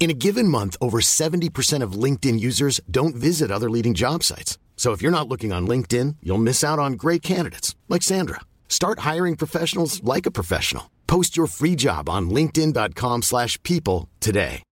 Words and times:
In 0.00 0.08
a 0.08 0.14
given 0.14 0.48
month, 0.48 0.78
over 0.80 1.02
70% 1.02 1.82
of 1.82 1.92
LinkedIn 1.92 2.40
users 2.40 2.80
don't 2.90 3.14
visit 3.14 3.50
other 3.50 3.68
leading 3.68 3.92
job 3.92 4.22
sites. 4.22 4.56
So 4.74 4.92
if 4.92 5.02
you're 5.02 5.12
not 5.12 5.28
looking 5.28 5.52
on 5.52 5.68
LinkedIn, 5.68 6.16
you'll 6.22 6.38
miss 6.38 6.64
out 6.64 6.78
on 6.78 6.94
great 6.94 7.20
candidates 7.20 7.76
like 7.90 8.02
Sandra. 8.02 8.40
Start 8.66 9.00
hiring 9.00 9.36
professionals 9.36 10.02
like 10.02 10.24
a 10.24 10.30
professional. 10.30 10.90
Post 11.06 11.36
your 11.36 11.46
free 11.46 11.76
job 11.76 12.08
on 12.08 12.30
linkedin.com/people 12.30 14.08
today. 14.20 14.62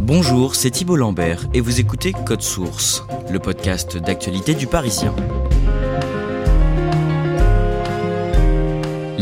Bonjour, 0.00 0.54
c'est 0.54 0.70
Thibault 0.70 0.96
Lambert 0.96 1.46
et 1.54 1.60
vous 1.60 1.80
écoutez 1.80 2.12
Code 2.26 2.42
Source, 2.42 3.02
le 3.30 3.38
podcast 3.38 3.96
d'actualité 3.96 4.54
du 4.54 4.66
Parisien. 4.66 5.14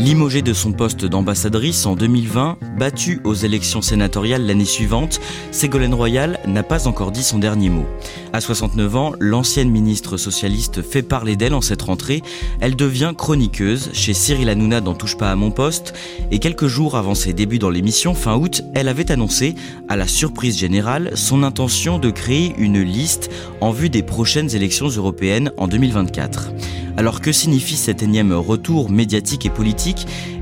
Limogée 0.03 0.41
de 0.41 0.51
son 0.51 0.73
poste 0.73 1.05
d'ambassadrice 1.05 1.85
en 1.85 1.95
2020, 1.95 2.57
battue 2.77 3.21
aux 3.23 3.33
élections 3.35 3.81
sénatoriales 3.81 4.45
l'année 4.45 4.65
suivante, 4.65 5.21
Ségolène 5.51 5.93
Royal 5.93 6.41
n'a 6.45 6.61
pas 6.61 6.89
encore 6.89 7.13
dit 7.13 7.23
son 7.23 7.39
dernier 7.39 7.69
mot. 7.69 7.85
À 8.33 8.41
69 8.41 8.95
ans, 8.97 9.13
l'ancienne 9.21 9.69
ministre 9.69 10.17
socialiste 10.17 10.81
fait 10.81 11.03
parler 11.03 11.37
d'elle 11.37 11.53
en 11.53 11.61
cette 11.61 11.83
rentrée. 11.83 12.21
Elle 12.59 12.75
devient 12.75 13.13
chroniqueuse 13.17 13.91
chez 13.93 14.13
Cyril 14.13 14.49
Hanouna 14.49 14.81
dans 14.81 14.93
Touche 14.93 15.15
pas 15.15 15.31
à 15.31 15.37
mon 15.37 15.51
poste. 15.51 15.93
Et 16.31 16.39
quelques 16.39 16.67
jours 16.67 16.97
avant 16.97 17.15
ses 17.15 17.31
débuts 17.31 17.59
dans 17.59 17.69
l'émission, 17.69 18.13
fin 18.13 18.35
août, 18.35 18.61
elle 18.75 18.89
avait 18.89 19.09
annoncé, 19.09 19.55
à 19.87 19.95
la 19.95 20.07
surprise 20.07 20.57
générale, 20.57 21.11
son 21.15 21.43
intention 21.43 21.97
de 21.97 22.09
créer 22.09 22.53
une 22.57 22.81
liste 22.81 23.31
en 23.61 23.71
vue 23.71 23.89
des 23.89 24.03
prochaines 24.03 24.53
élections 24.53 24.89
européennes 24.89 25.53
en 25.55 25.69
2024. 25.69 26.49
Alors 26.95 27.21
que 27.21 27.31
signifie 27.31 27.75
cet 27.75 28.03
énième 28.03 28.33
retour 28.33 28.91
médiatique 28.91 29.47
et 29.47 29.49
politique? 29.49 29.92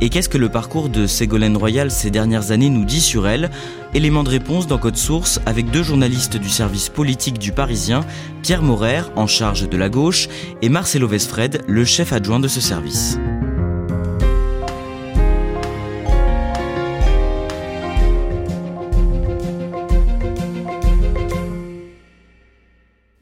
Et 0.02 0.10
qu'est-ce 0.10 0.30
que 0.30 0.38
le 0.38 0.50
parcours 0.50 0.90
de 0.90 1.08
Ségolène 1.08 1.58
Royal 1.58 1.92
ces 1.92 2.10
dernières 2.10 2.52
années 2.52 2.70
nous 2.70 2.86
dit 2.86 3.02
sur 3.02 3.28
elle 3.28 3.52
Élément 3.94 4.24
de 4.24 4.30
réponse 4.30 4.68
dans 4.68 4.78
Code 4.78 4.98
Source 4.98 5.40
avec 5.46 5.70
deux 5.70 5.84
journalistes 5.84 6.38
du 6.38 6.50
service 6.50 6.90
politique 6.90 7.40
du 7.40 7.52
Parisien, 7.52 8.02
Pierre 8.42 8.64
Maurer, 8.64 9.02
en 9.16 9.28
charge 9.28 9.70
de 9.70 9.78
la 9.78 9.90
gauche, 9.90 10.30
et 10.62 10.70
Marcelo 10.70 11.08
Vesfred, 11.08 11.62
le 11.68 11.86
chef 11.86 12.14
adjoint 12.14 12.40
de 12.40 12.48
ce 12.48 12.62
service. 12.62 13.20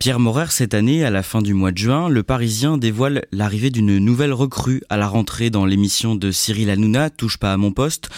Pierre 0.10 0.20
Maurer, 0.20 0.48
cette 0.50 0.74
année, 0.74 1.06
à 1.06 1.12
la 1.12 1.22
fin 1.22 1.44
du 1.44 1.54
mois 1.54 1.72
de 1.72 1.78
juin, 1.78 2.10
le 2.10 2.24
Parisien 2.24 2.80
dévoile 2.80 3.28
l'arrivée 3.32 3.70
d'une 3.70 4.00
nouvelle 4.00 4.34
recrue 4.34 4.82
à 4.90 4.98
la 4.98 5.08
rentrée 5.08 5.52
dans 5.52 5.68
l'émission 5.68 6.16
de 6.16 6.32
Cyril 6.32 6.72
Hanouna, 6.72 7.12
Touche 7.12 7.38
pas 7.38 7.54
à 7.54 7.58
mon 7.58 7.72
poste, 7.72 8.10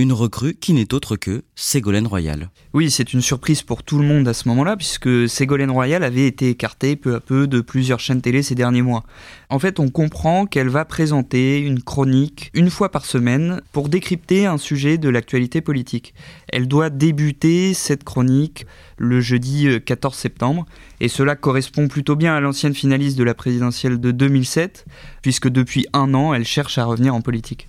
une 0.00 0.12
recrue 0.12 0.54
qui 0.54 0.72
n'est 0.72 0.94
autre 0.94 1.16
que 1.16 1.42
Ségolène 1.54 2.06
Royal. 2.06 2.50
Oui, 2.72 2.90
c'est 2.90 3.12
une 3.12 3.20
surprise 3.20 3.62
pour 3.62 3.82
tout 3.82 3.98
le 3.98 4.06
monde 4.06 4.26
à 4.26 4.34
ce 4.34 4.48
moment-là, 4.48 4.76
puisque 4.76 5.28
Ségolène 5.28 5.70
Royal 5.70 6.02
avait 6.02 6.26
été 6.26 6.48
écartée 6.50 6.96
peu 6.96 7.14
à 7.14 7.20
peu 7.20 7.46
de 7.46 7.60
plusieurs 7.60 8.00
chaînes 8.00 8.22
télé 8.22 8.42
ces 8.42 8.54
derniers 8.54 8.82
mois. 8.82 9.04
En 9.48 9.58
fait, 9.58 9.78
on 9.78 9.90
comprend 9.90 10.46
qu'elle 10.46 10.68
va 10.68 10.84
présenter 10.84 11.58
une 11.58 11.82
chronique 11.82 12.50
une 12.54 12.70
fois 12.70 12.90
par 12.90 13.04
semaine 13.04 13.60
pour 13.72 13.88
décrypter 13.88 14.46
un 14.46 14.58
sujet 14.58 14.98
de 14.98 15.08
l'actualité 15.08 15.60
politique. 15.60 16.14
Elle 16.48 16.66
doit 16.66 16.90
débuter 16.90 17.74
cette 17.74 18.04
chronique 18.04 18.66
le 18.96 19.20
jeudi 19.20 19.68
14 19.84 20.14
septembre, 20.14 20.66
et 21.00 21.08
cela 21.08 21.36
correspond 21.36 21.88
plutôt 21.88 22.16
bien 22.16 22.34
à 22.34 22.40
l'ancienne 22.40 22.74
finaliste 22.74 23.18
de 23.18 23.24
la 23.24 23.34
présidentielle 23.34 24.00
de 24.00 24.10
2007, 24.10 24.86
puisque 25.22 25.48
depuis 25.48 25.86
un 25.92 26.14
an, 26.14 26.34
elle 26.34 26.44
cherche 26.44 26.78
à 26.78 26.84
revenir 26.84 27.14
en 27.14 27.20
politique. 27.20 27.68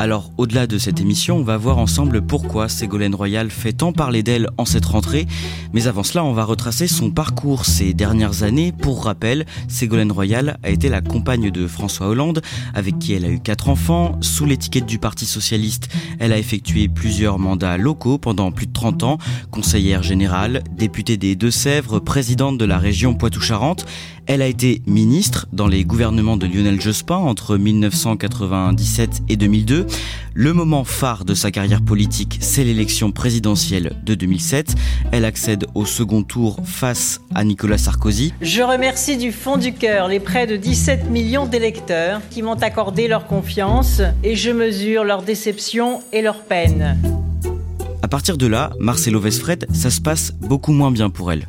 Alors, 0.00 0.30
au-delà 0.38 0.66
de 0.66 0.78
cette 0.78 0.98
émission, 0.98 1.36
on 1.36 1.42
va 1.42 1.58
voir 1.58 1.76
ensemble 1.76 2.22
pourquoi 2.22 2.70
Ségolène 2.70 3.14
Royal 3.14 3.50
fait 3.50 3.74
tant 3.74 3.92
parler 3.92 4.22
d'elle 4.22 4.48
en 4.56 4.64
cette 4.64 4.86
rentrée. 4.86 5.26
Mais 5.74 5.88
avant 5.88 6.04
cela, 6.04 6.24
on 6.24 6.32
va 6.32 6.44
retracer 6.44 6.88
son 6.88 7.10
parcours 7.10 7.66
ces 7.66 7.92
dernières 7.92 8.42
années. 8.42 8.72
Pour 8.72 9.04
rappel, 9.04 9.44
Ségolène 9.68 10.10
Royal 10.10 10.58
a 10.62 10.70
été 10.70 10.88
la 10.88 11.02
compagne 11.02 11.50
de 11.50 11.66
François 11.66 12.08
Hollande, 12.08 12.40
avec 12.72 12.98
qui 12.98 13.12
elle 13.12 13.26
a 13.26 13.28
eu 13.28 13.40
quatre 13.40 13.68
enfants. 13.68 14.16
Sous 14.22 14.46
l'étiquette 14.46 14.86
du 14.86 14.98
Parti 14.98 15.26
Socialiste, 15.26 15.90
elle 16.18 16.32
a 16.32 16.38
effectué 16.38 16.88
plusieurs 16.88 17.38
mandats 17.38 17.76
locaux 17.76 18.16
pendant 18.16 18.52
plus 18.52 18.68
de 18.68 18.72
30 18.72 19.02
ans. 19.02 19.18
Conseillère 19.50 20.02
générale, 20.02 20.62
députée 20.78 21.18
des 21.18 21.36
Deux-Sèvres, 21.36 21.98
présidente 21.98 22.56
de 22.56 22.64
la 22.64 22.78
région 22.78 23.12
Poitou-Charentes. 23.12 23.84
Elle 24.26 24.42
a 24.42 24.46
été 24.46 24.82
ministre 24.86 25.46
dans 25.52 25.66
les 25.66 25.84
gouvernements 25.84 26.36
de 26.36 26.46
Lionel 26.46 26.80
Jospin 26.80 27.16
entre 27.16 27.56
1997 27.56 29.22
et 29.28 29.36
2002. 29.36 29.86
Le 30.34 30.52
moment 30.52 30.84
phare 30.84 31.24
de 31.24 31.34
sa 31.34 31.50
carrière 31.50 31.82
politique, 31.82 32.38
c'est 32.40 32.62
l'élection 32.62 33.10
présidentielle 33.10 33.96
de 34.04 34.14
2007. 34.14 34.74
Elle 35.12 35.24
accède 35.24 35.66
au 35.74 35.84
second 35.84 36.22
tour 36.22 36.60
face 36.64 37.20
à 37.34 37.44
Nicolas 37.44 37.78
Sarkozy. 37.78 38.32
Je 38.40 38.62
remercie 38.62 39.16
du 39.16 39.32
fond 39.32 39.56
du 39.56 39.72
cœur 39.72 40.08
les 40.08 40.20
près 40.20 40.46
de 40.46 40.56
17 40.56 41.10
millions 41.10 41.46
d'électeurs 41.46 42.20
qui 42.30 42.42
m'ont 42.42 42.54
accordé 42.54 43.08
leur 43.08 43.26
confiance 43.26 44.02
et 44.22 44.36
je 44.36 44.50
mesure 44.50 45.04
leur 45.04 45.22
déception 45.22 46.00
et 46.12 46.22
leur 46.22 46.42
peine. 46.42 46.96
À 48.02 48.08
partir 48.08 48.36
de 48.36 48.46
là, 48.46 48.70
Marcelo 48.78 49.20
Vesfred, 49.20 49.66
ça 49.72 49.90
se 49.90 50.00
passe 50.00 50.32
beaucoup 50.40 50.72
moins 50.72 50.90
bien 50.90 51.10
pour 51.10 51.32
elle. 51.32 51.46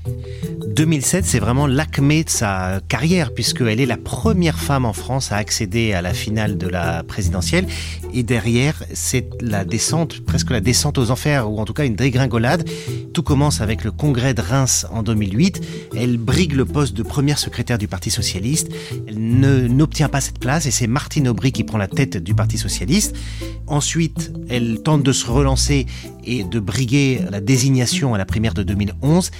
2007, 0.73 1.25
c'est 1.25 1.39
vraiment 1.39 1.67
l'acmé 1.67 2.23
de 2.23 2.29
sa 2.29 2.79
carrière, 2.87 3.33
puisqu'elle 3.33 3.79
est 3.79 3.85
la 3.85 3.97
première 3.97 4.57
femme 4.57 4.85
en 4.85 4.93
France 4.93 5.31
à 5.31 5.35
accéder 5.35 5.93
à 5.93 6.01
la 6.01 6.13
finale 6.13 6.57
de 6.57 6.67
la 6.67 7.03
présidentielle. 7.03 7.67
Et 8.13 8.23
derrière, 8.23 8.83
c'est 8.93 9.29
la 9.41 9.65
descente, 9.65 10.21
presque 10.21 10.49
la 10.51 10.61
descente 10.61 10.97
aux 10.97 11.11
enfers, 11.11 11.51
ou 11.51 11.59
en 11.59 11.65
tout 11.65 11.73
cas 11.73 11.85
une 11.85 11.95
dégringolade. 11.95 12.67
Tout 13.13 13.23
commence 13.23 13.59
avec 13.59 13.83
le 13.83 13.91
congrès 13.91 14.33
de 14.33 14.41
Reims 14.41 14.85
en 14.91 15.03
2008. 15.03 15.61
Elle 15.97 16.17
brigue 16.17 16.53
le 16.53 16.65
poste 16.65 16.95
de 16.95 17.03
première 17.03 17.37
secrétaire 17.37 17.77
du 17.77 17.87
Parti 17.87 18.09
Socialiste. 18.09 18.69
Elle 19.07 19.19
n'obtient 19.75 20.09
pas 20.09 20.21
cette 20.21 20.39
place, 20.39 20.65
et 20.65 20.71
c'est 20.71 20.87
Martine 20.87 21.27
Aubry 21.27 21.51
qui 21.51 21.63
prend 21.63 21.77
la 21.77 21.87
tête 21.87 22.17
du 22.17 22.33
Parti 22.33 22.57
Socialiste. 22.57 23.15
Ensuite, 23.67 24.31
elle 24.49 24.81
tente 24.81 25.03
de 25.03 25.11
se 25.11 25.27
relancer 25.27 25.85
et 26.23 26.43
de 26.43 26.59
briguer 26.59 27.21
la 27.29 27.41
désignation 27.41 28.13
à 28.13 28.17
la 28.17 28.25
primaire 28.25 28.53
de 28.53 28.63
2011 28.63 29.31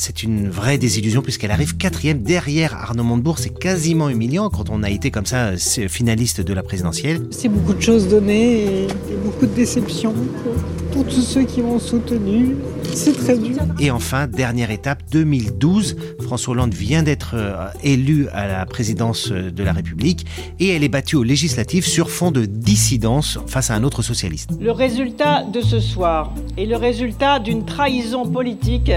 c'est 0.00 0.22
une 0.22 0.48
vraie 0.48 0.78
désillusion 0.78 1.20
puisqu'elle 1.20 1.50
arrive 1.50 1.76
quatrième 1.76 2.22
derrière 2.22 2.74
Arnaud 2.74 3.04
Montebourg. 3.04 3.38
C'est 3.38 3.56
quasiment 3.56 4.08
humiliant 4.08 4.48
quand 4.48 4.70
on 4.70 4.82
a 4.82 4.88
été 4.88 5.10
comme 5.10 5.26
ça 5.26 5.56
finaliste 5.58 6.40
de 6.40 6.54
la 6.54 6.62
présidentielle. 6.62 7.26
C'est 7.30 7.50
beaucoup 7.50 7.74
de 7.74 7.82
choses 7.82 8.08
données 8.08 8.84
et 8.84 9.16
beaucoup 9.22 9.44
de 9.44 9.54
déceptions 9.54 10.14
pour, 10.14 10.54
pour 10.90 11.04
tous 11.04 11.20
ceux 11.20 11.42
qui 11.42 11.60
m'ont 11.60 11.78
soutenu. 11.78 12.56
C'est 12.94 13.12
très 13.12 13.36
dur. 13.36 13.58
Et 13.78 13.90
enfin, 13.90 14.26
dernière 14.26 14.70
étape, 14.70 15.02
2012. 15.12 15.96
François 16.22 16.52
Hollande 16.52 16.72
vient 16.72 17.02
d'être 17.02 17.34
euh, 17.34 17.66
élu 17.82 18.26
à 18.28 18.46
la 18.46 18.64
présidence 18.64 19.30
de 19.30 19.62
la 19.62 19.74
République 19.74 20.24
et 20.58 20.68
elle 20.68 20.82
est 20.82 20.88
battue 20.88 21.16
aux 21.16 21.22
législatives 21.22 21.86
sur 21.86 22.10
fond 22.10 22.30
de 22.30 22.46
dissidence 22.46 23.38
face 23.46 23.70
à 23.70 23.74
un 23.74 23.84
autre 23.84 24.00
socialiste. 24.00 24.50
Le 24.58 24.72
résultat 24.72 25.44
de 25.44 25.60
ce 25.60 25.78
soir 25.78 26.32
est 26.56 26.64
le 26.64 26.76
résultat 26.76 27.38
d'une 27.38 27.66
trahison 27.66 28.26
politique 28.26 28.92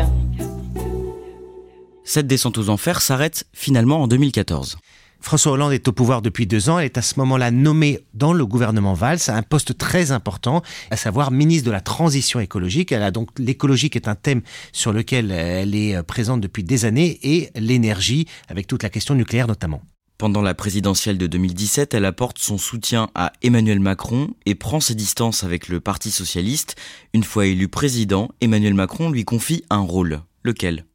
cette 2.04 2.28
descente 2.28 2.58
aux 2.58 2.70
enfers 2.70 3.02
s'arrête 3.02 3.46
finalement 3.54 4.02
en 4.02 4.08
2014. 4.08 4.78
François 5.24 5.54
Hollande 5.54 5.72
est 5.72 5.88
au 5.88 5.94
pouvoir 5.94 6.22
depuis 6.22 6.46
deux 6.46 6.70
ans. 6.70 6.80
Elle 6.80 6.86
est 6.86 6.98
à 6.98 7.02
ce 7.02 7.18
moment-là 7.20 7.50
nommée 7.50 8.02
dans 8.14 8.34
le 8.34 8.46
gouvernement 8.46 8.94
Valls 8.94 9.20
à 9.28 9.38
un 9.38 9.42
poste 9.42 9.78
très 9.78 10.12
important, 10.12 10.62
à 10.92 10.98
savoir 10.98 11.32
ministre 11.32 11.66
de 11.66 11.72
la 11.72 11.80
transition 11.80 12.42
écologique. 12.42 12.92
Elle 12.92 13.04
a 13.04 13.12
donc 13.12 13.30
l'écologie 13.40 13.90
qui 13.90 13.98
est 13.98 14.10
un 14.10 14.16
thème 14.16 14.42
sur 14.74 14.92
lequel 14.92 15.32
elle 15.32 15.76
est 15.76 16.04
présente 16.04 16.42
depuis 16.42 16.66
des 16.66 16.84
années 16.84 17.20
et 17.24 17.50
l'énergie 17.56 18.28
avec 18.50 18.68
toute 18.68 18.84
la 18.84 18.90
question 18.90 19.16
nucléaire 19.16 19.48
notamment. 19.48 19.82
Pendant 20.18 20.42
la 20.42 20.54
présidentielle 20.54 21.18
de 21.18 21.28
2017, 21.28 21.94
elle 21.94 22.06
apporte 22.06 22.38
son 22.38 22.58
soutien 22.58 23.10
à 23.16 23.32
Emmanuel 23.42 23.80
Macron 23.80 24.30
et 24.46 24.56
prend 24.56 24.80
ses 24.80 24.96
distances 24.96 25.44
avec 25.44 25.70
le 25.70 25.80
Parti 25.80 26.12
socialiste. 26.12 26.76
Une 27.14 27.24
fois 27.24 27.46
élu 27.46 27.68
président, 27.68 28.30
Emmanuel 28.42 28.74
Macron 28.74 29.10
lui 29.10 29.24
confie 29.24 29.64
un 29.70 29.80
rôle. 29.80 30.22
Lequel? 30.44 30.86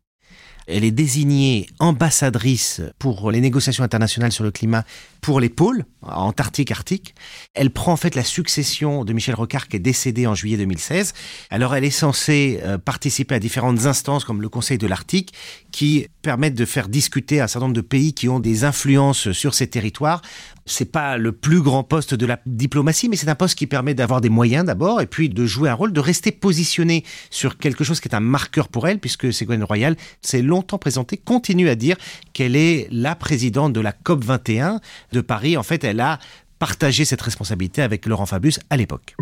Elle 0.68 0.84
est 0.84 0.90
désignée 0.90 1.66
ambassadrice 1.78 2.82
pour 2.98 3.30
les 3.30 3.40
négociations 3.40 3.82
internationales 3.82 4.32
sur 4.32 4.44
le 4.44 4.50
climat 4.50 4.84
pour 5.20 5.40
les 5.40 5.48
pôles, 5.48 5.84
Antarctique, 6.02 6.70
Arctique. 6.70 7.14
Elle 7.54 7.70
prend 7.70 7.92
en 7.92 7.96
fait 7.96 8.14
la 8.14 8.22
succession 8.22 9.04
de 9.04 9.12
Michel 9.12 9.34
Rocard 9.34 9.68
qui 9.68 9.76
est 9.76 9.80
décédé 9.80 10.26
en 10.26 10.34
juillet 10.34 10.56
2016. 10.56 11.14
Alors 11.50 11.74
elle 11.74 11.84
est 11.84 11.90
censée 11.90 12.60
euh, 12.62 12.78
participer 12.78 13.34
à 13.34 13.38
différentes 13.38 13.86
instances 13.86 14.24
comme 14.24 14.42
le 14.42 14.48
Conseil 14.48 14.78
de 14.78 14.86
l'Arctique 14.86 15.32
qui 15.72 16.06
permettent 16.28 16.56
de 16.56 16.66
faire 16.66 16.90
discuter 16.90 17.40
un 17.40 17.46
certain 17.46 17.68
nombre 17.68 17.76
de 17.76 17.80
pays 17.80 18.12
qui 18.12 18.28
ont 18.28 18.38
des 18.38 18.64
influences 18.64 19.32
sur 19.32 19.54
ces 19.54 19.66
territoires. 19.66 20.20
C'est 20.66 20.92
pas 20.92 21.16
le 21.16 21.32
plus 21.32 21.62
grand 21.62 21.84
poste 21.84 22.12
de 22.12 22.26
la 22.26 22.38
diplomatie, 22.44 23.08
mais 23.08 23.16
c'est 23.16 23.30
un 23.30 23.34
poste 23.34 23.58
qui 23.58 23.66
permet 23.66 23.94
d'avoir 23.94 24.20
des 24.20 24.28
moyens 24.28 24.66
d'abord 24.66 25.00
et 25.00 25.06
puis 25.06 25.30
de 25.30 25.46
jouer 25.46 25.70
un 25.70 25.74
rôle, 25.74 25.90
de 25.90 26.00
rester 26.00 26.30
positionné 26.30 27.02
sur 27.30 27.56
quelque 27.56 27.82
chose 27.82 27.98
qui 28.00 28.08
est 28.08 28.14
un 28.14 28.20
marqueur 28.20 28.68
pour 28.68 28.86
elle, 28.86 28.98
puisque 28.98 29.32
Ségolène 29.32 29.64
Royal 29.64 29.96
s'est 30.20 30.42
longtemps 30.42 30.76
présentée, 30.76 31.16
continue 31.16 31.70
à 31.70 31.76
dire 31.76 31.96
qu'elle 32.34 32.56
est 32.56 32.88
la 32.90 33.14
présidente 33.14 33.72
de 33.72 33.80
la 33.80 33.92
COP 33.92 34.22
21 34.22 34.82
de 35.12 35.20
Paris. 35.22 35.56
En 35.56 35.62
fait, 35.62 35.82
elle 35.82 36.00
a 36.00 36.18
partagé 36.58 37.06
cette 37.06 37.22
responsabilité 37.22 37.80
avec 37.80 38.04
Laurent 38.04 38.26
Fabius 38.26 38.60
à 38.68 38.76
l'époque. 38.76 39.16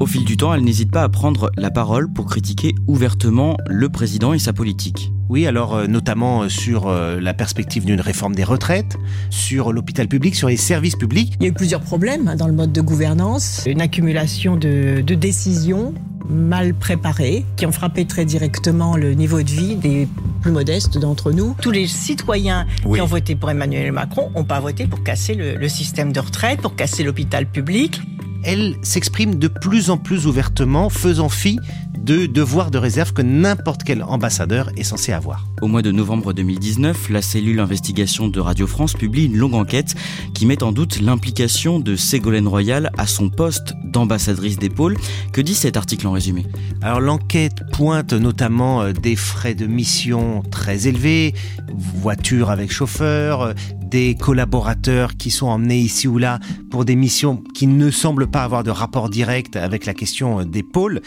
Au 0.00 0.06
fil 0.06 0.24
du 0.24 0.38
temps, 0.38 0.54
elle 0.54 0.64
n'hésite 0.64 0.90
pas 0.90 1.02
à 1.02 1.10
prendre 1.10 1.50
la 1.58 1.70
parole 1.70 2.10
pour 2.10 2.24
critiquer 2.24 2.74
ouvertement 2.86 3.58
le 3.68 3.90
président 3.90 4.32
et 4.32 4.38
sa 4.38 4.54
politique. 4.54 5.12
Oui, 5.28 5.46
alors 5.46 5.74
euh, 5.74 5.86
notamment 5.88 6.40
euh, 6.40 6.48
sur 6.48 6.88
euh, 6.88 7.20
la 7.20 7.34
perspective 7.34 7.84
d'une 7.84 8.00
réforme 8.00 8.34
des 8.34 8.42
retraites, 8.42 8.96
sur 9.28 9.74
l'hôpital 9.74 10.08
public, 10.08 10.34
sur 10.34 10.48
les 10.48 10.56
services 10.56 10.96
publics. 10.96 11.34
Il 11.38 11.42
y 11.42 11.46
a 11.46 11.50
eu 11.50 11.52
plusieurs 11.52 11.82
problèmes 11.82 12.28
hein, 12.28 12.34
dans 12.34 12.46
le 12.46 12.54
mode 12.54 12.72
de 12.72 12.80
gouvernance, 12.80 13.64
une 13.66 13.82
accumulation 13.82 14.56
de, 14.56 15.02
décisions 15.02 15.92
mal 16.30 16.72
préparées 16.72 17.44
qui 17.58 17.66
ont 17.66 17.72
frappé 17.72 18.06
très 18.06 18.24
directement 18.24 18.96
le 18.96 19.12
niveau 19.12 19.42
de 19.42 19.50
vie 19.50 19.76
des 19.76 20.08
plus 20.40 20.52
modestes 20.52 20.96
d'entre 20.96 21.30
nous. 21.30 21.54
Tous 21.60 21.72
les 21.72 21.86
citoyens 21.86 22.66
qui 22.90 23.00
ont 23.02 23.06
voté 23.06 23.34
pour 23.34 23.50
Emmanuel 23.50 23.92
Macron 23.92 24.30
n'ont 24.34 24.44
pas 24.44 24.60
voté 24.60 24.86
pour 24.86 25.02
casser 25.02 25.34
le 25.34 25.68
système 25.68 26.12
de 26.12 26.20
retraite, 26.20 26.62
pour 26.62 26.74
casser 26.74 27.02
l'hôpital 27.02 27.44
public 27.44 28.00
elle 28.44 28.76
s'exprime 28.82 29.36
de 29.36 29.48
plus 29.48 29.90
en 29.90 29.96
plus 29.96 30.26
ouvertement, 30.26 30.88
faisant 30.88 31.28
fi 31.28 31.58
de 32.02 32.26
devoirs 32.26 32.70
de 32.70 32.78
réserve 32.78 33.12
que 33.12 33.22
n'importe 33.22 33.84
quel 33.84 34.02
ambassadeur 34.02 34.70
est 34.76 34.84
censé 34.84 35.12
avoir. 35.12 35.46
Au 35.60 35.68
mois 35.68 35.82
de 35.82 35.92
novembre 35.92 36.32
2019, 36.32 37.10
la 37.10 37.22
cellule 37.22 37.60
investigation 37.60 38.28
de 38.28 38.40
Radio 38.40 38.66
France 38.66 38.94
publie 38.94 39.26
une 39.26 39.36
longue 39.36 39.54
enquête 39.54 39.94
qui 40.34 40.46
met 40.46 40.62
en 40.62 40.72
doute 40.72 41.00
l'implication 41.00 41.78
de 41.78 41.96
Ségolène 41.96 42.48
Royal 42.48 42.90
à 42.96 43.06
son 43.06 43.28
poste 43.28 43.74
d'ambassadrice 43.84 44.58
d'épaule. 44.58 44.96
Que 45.32 45.40
dit 45.40 45.54
cet 45.54 45.76
article 45.76 46.06
en 46.06 46.12
résumé? 46.12 46.46
Alors 46.80 47.00
l'enquête 47.00 47.62
pointe 47.72 48.12
notamment 48.12 48.82
euh, 48.82 48.92
des 48.92 49.16
frais 49.16 49.54
de 49.54 49.66
mission 49.66 50.42
très 50.50 50.88
élevés, 50.88 51.34
voitures 51.74 52.50
avec 52.50 52.72
chauffeur, 52.72 53.54
des 53.90 54.14
collaborateurs 54.14 55.16
qui 55.16 55.30
sont 55.30 55.48
emmenés 55.48 55.80
ici 55.80 56.06
ou 56.06 56.18
là 56.18 56.38
pour 56.70 56.84
des 56.84 56.94
missions 56.94 57.42
qui 57.54 57.66
ne 57.66 57.90
semblent 57.90 58.28
pas 58.30 58.44
avoir 58.44 58.62
de 58.62 58.70
rapport 58.70 59.10
direct 59.10 59.56
avec 59.56 59.84
la 59.84 59.94
question 59.94 60.44
des 60.44 60.62
pôles. 60.62 61.00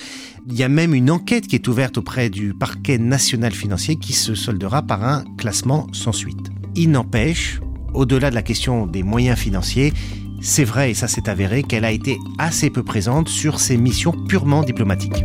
Il 0.48 0.56
y 0.56 0.64
a 0.64 0.68
même 0.68 0.83
une 0.92 1.10
enquête 1.10 1.48
qui 1.48 1.56
est 1.56 1.68
ouverte 1.70 1.98
auprès 1.98 2.30
du 2.30 2.54
parquet 2.54 2.98
national 2.98 3.54
financier 3.54 3.96
qui 3.96 4.12
se 4.12 4.36
soldera 4.36 4.82
par 4.82 5.06
un 5.06 5.24
classement 5.38 5.88
sans 5.94 6.12
suite. 6.12 6.52
Il 6.76 6.92
n'empêche, 6.92 7.62
au-delà 7.94 8.30
de 8.30 8.36
la 8.36 8.42
question 8.42 8.86
des 8.86 9.04
moyens 9.04 9.40
financiers, 9.40 9.94
c'est 10.42 10.66
vrai, 10.66 10.92
et 10.92 10.94
ça 10.94 11.08
s'est 11.08 11.30
avéré, 11.30 11.64
qu'elle 11.64 11.86
a 11.86 11.92
été 11.92 12.18
assez 12.38 12.70
peu 12.70 12.84
présente 12.84 13.30
sur 13.30 13.62
ses 13.62 13.78
missions 13.78 14.12
purement 14.28 14.64
diplomatiques. 14.64 15.24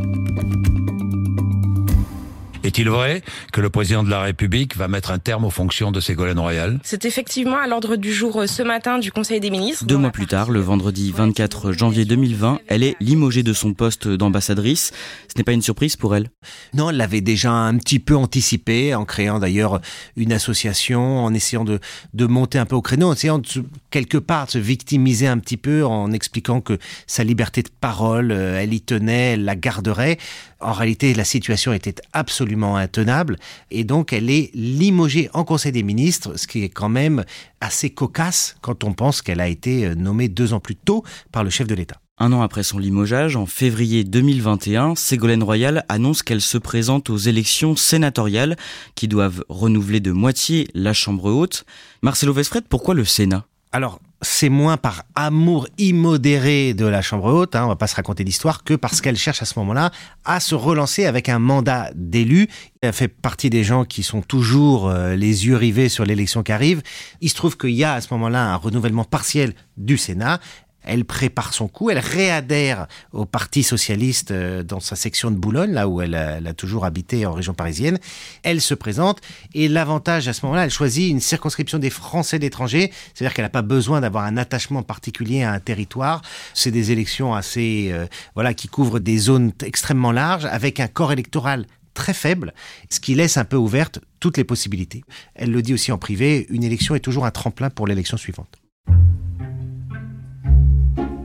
Est-il 2.69 2.91
vrai 2.91 3.23
que 3.51 3.63
le 3.63 3.71
président 3.71 4.03
de 4.03 4.11
la 4.11 4.21
République 4.21 4.77
va 4.77 4.89
mettre 4.89 5.11
un 5.11 5.19
terme 5.19 5.47
aux 5.47 5.51
fonctions 5.51 5.91
de 5.91 6.01
Ségolène 6.01 6.39
Royal? 6.39 6.79
C'est 6.83 7.07
effectivement 7.07 7.57
à 7.57 7.67
l'ordre 7.67 7.97
du 7.97 8.13
jour 8.13 8.43
euh, 8.43 8.47
ce 8.47 8.63
matin 8.63 8.99
du 8.99 9.11
Conseil 9.11 9.41
des 9.41 9.49
ministres. 9.49 9.87
Deux 9.87 9.97
mois 9.97 10.11
plus 10.11 10.27
tard, 10.27 10.51
le 10.51 10.61
vendredi 10.61 11.11
24 11.11 11.73
janvier 11.73 12.05
2020, 12.05 12.61
elle 12.67 12.83
est 12.83 12.95
limogée 13.01 13.43
de 13.43 13.55
son 13.55 13.73
poste 13.73 14.07
d'ambassadrice. 14.07 14.93
Ce 15.29 15.39
n'est 15.39 15.45
pas 15.45 15.53
une 15.53 15.63
surprise 15.63 15.97
pour 15.97 16.15
elle? 16.15 16.29
Non, 16.75 16.91
elle 16.91 16.99
l'avait 16.99 17.23
déjà 17.23 17.53
un 17.53 17.79
petit 17.79 18.01
peu 18.01 18.15
anticipé 18.15 18.95
en 18.95 19.07
créant 19.07 19.39
d'ailleurs 19.39 19.81
une 20.19 20.35
association, 20.35 21.25
en 21.25 21.33
essayant 21.33 21.65
de, 21.65 21.81
de 22.13 22.27
monter 22.27 22.59
un 22.59 22.67
peu 22.67 22.77
au 22.77 22.83
créneau, 22.83 23.09
en 23.09 23.15
essayant 23.15 23.39
de, 23.39 23.49
quelque 23.89 24.19
part 24.19 24.45
de 24.45 24.51
se 24.51 24.59
victimiser 24.59 25.27
un 25.27 25.39
petit 25.39 25.57
peu 25.57 25.87
en 25.87 26.13
expliquant 26.13 26.61
que 26.61 26.77
sa 27.07 27.25
liberté 27.25 27.63
de 27.63 27.71
parole, 27.81 28.31
euh, 28.31 28.61
elle 28.61 28.75
y 28.75 28.83
tenait, 28.83 29.33
elle 29.33 29.47
la 29.47 29.57
garderait. 29.57 30.19
En 30.61 30.73
réalité, 30.73 31.15
la 31.15 31.25
situation 31.25 31.73
était 31.73 31.95
absolument 32.13 32.58
intenable 32.65 33.37
et 33.71 33.85
donc 33.85 34.13
elle 34.13 34.31
est 34.31 34.51
limogée 34.55 35.31
en 35.35 35.45
Conseil 35.45 35.73
des 35.73 35.83
ministres, 35.83 36.39
ce 36.39 36.47
qui 36.47 36.63
est 36.63 36.69
quand 36.69 36.89
même 36.89 37.25
assez 37.61 37.91
cocasse 37.91 38.57
quand 38.61 38.85
on 38.85 38.93
pense 38.93 39.23
qu'elle 39.23 39.41
a 39.41 39.49
été 39.49 39.87
euh, 39.87 39.95
nommée 39.95 40.29
deux 40.29 40.53
ans 40.53 40.61
plus 40.61 40.77
tôt 40.77 41.05
par 41.33 41.45
le 41.45 41.51
chef 41.51 41.67
de 41.67 41.75
l'État. 41.75 42.01
Un 42.21 42.33
an 42.33 42.43
après 42.43 42.65
son 42.65 42.79
limogeage, 42.79 43.37
en 43.37 43.47
février 43.47 44.03
2021, 44.03 44.97
Ségolène 44.97 45.45
Royal 45.45 45.85
annonce 45.89 46.25
qu'elle 46.25 46.41
se 46.41 46.59
présente 46.59 47.11
aux 47.11 47.17
élections 47.17 47.77
sénatoriales 47.77 48.57
qui 48.97 49.07
doivent 49.07 49.45
renouveler 49.49 50.01
de 50.01 50.11
moitié 50.11 50.67
la 50.75 50.93
Chambre 50.93 51.33
haute. 51.33 51.65
Marcelo 52.03 52.33
Vesfred, 52.33 52.65
pourquoi 52.69 52.95
le 52.95 53.05
Sénat? 53.05 53.47
Alors, 53.71 54.01
c'est 54.21 54.49
moins 54.49 54.77
par 54.77 55.05
amour 55.15 55.69
immodéré 55.79 56.75
de 56.75 56.85
la 56.85 57.03
Chambre 57.03 57.33
haute, 57.33 57.55
hein, 57.55 57.65
on 57.65 57.69
va 57.69 57.77
pas 57.77 57.87
se 57.87 57.95
raconter 57.95 58.25
l'histoire, 58.25 58.65
que 58.65 58.75
parce 58.75 59.01
qu'elle 59.01 59.17
cherche 59.17 59.43
à 59.43 59.45
ce 59.45 59.59
moment-là 59.61 59.93
à 60.25 60.41
se 60.41 60.55
relancer 60.55 61.07
avec 61.07 61.29
un 61.29 61.39
mandat 61.39 61.91
d'élu. 61.95 62.49
Elle 62.81 62.93
fait 62.93 63.09
partie 63.09 63.51
des 63.51 63.65
gens 63.65 63.85
qui 63.85 64.03
sont 64.03 64.23
toujours 64.23 64.89
euh, 64.89 65.15
les 65.15 65.47
yeux 65.47 65.57
rivés 65.57 65.89
sur 65.89 66.05
l'élection 66.05 66.43
qui 66.43 66.53
arrive. 66.53 66.83
Il 67.21 67.29
se 67.29 67.35
trouve 67.35 67.57
qu'il 67.57 67.71
y 67.71 67.85
a 67.85 67.95
à 67.95 68.01
ce 68.01 68.13
moment-là 68.15 68.53
un 68.53 68.57
renouvellement 68.57 69.05
partiel 69.05 69.55
du 69.77 69.97
Sénat 69.97 70.41
elle 70.89 71.05
prépare 71.05 71.55
son 71.55 71.69
coup, 71.69 71.91
elle 71.91 71.99
réadhère 71.99 72.89
au 73.13 73.27
Parti 73.27 73.63
socialiste 73.63 74.31
euh, 74.31 74.63
dans 74.63 74.81
sa 74.81 74.97
section 74.97 75.31
de 75.31 75.37
Boulogne, 75.37 75.73
là 75.73 75.87
où 75.87 76.01
elle 76.01 76.15
a, 76.15 76.53
toujours 76.55 76.85
habité 76.85 77.27
en 77.27 77.33
région 77.33 77.55
parisienne. 77.55 77.99
Elle 78.43 78.61
se 78.61 78.75
présente 78.75 79.21
et 79.55 79.69
l'avantage 79.69 80.27
à 80.27 80.33
ce 80.33 80.45
moment-là, 80.47 80.65
elle 80.65 80.71
choisit 80.71 81.11
une 81.11 81.21
circonscription 81.21 81.79
des 81.79 81.91
Français 81.91 82.39
d'étranger, 82.39 82.91
c'est-à-dire 83.15 83.35
qu'elle 83.35 83.45
n'a 83.45 83.51
pas 83.51 83.63
besoin 83.63 84.01
d'avoir 84.01 84.25
un 84.25 84.37
attachement 84.37 84.83
particulier 84.83 85.43
à 85.43 85.53
un 85.53 85.61
territoire. 85.61 86.23
C'est 86.55 86.71
des 86.71 86.91
élections 86.91 87.35
assez, 87.35 87.91
euh, 87.93 88.07
voilà, 88.35 88.55
qui 88.55 88.67
couvrent 88.67 88.99
des 88.99 89.19
zones 89.19 89.53
extrêmement 89.63 90.13
larges 90.13 90.47
avec 90.47 90.81
un 90.81 90.89
corps 90.89 91.13
électoral 91.13 91.67
très 91.93 92.15
faible, 92.15 92.55
ce 92.89 92.99
qui 93.01 93.15
laisse 93.15 93.37
un 93.37 93.45
peu 93.45 93.57
ouverte 93.57 94.01
toutes 94.21 94.37
les 94.37 94.45
possibilités. 94.45 95.03
Elle 95.35 95.51
le 95.51 95.63
dit 95.63 95.75
aussi 95.75 95.93
en 95.93 95.99
privé, 95.99 96.47
une 96.49 96.65
élection 96.65 96.95
est 96.95 97.01
toujours 97.01 97.27
un 97.27 97.31
tremplin 97.31 97.71
pour 97.71 97.87
l'élection 97.87 98.17
suivante. 98.17 98.59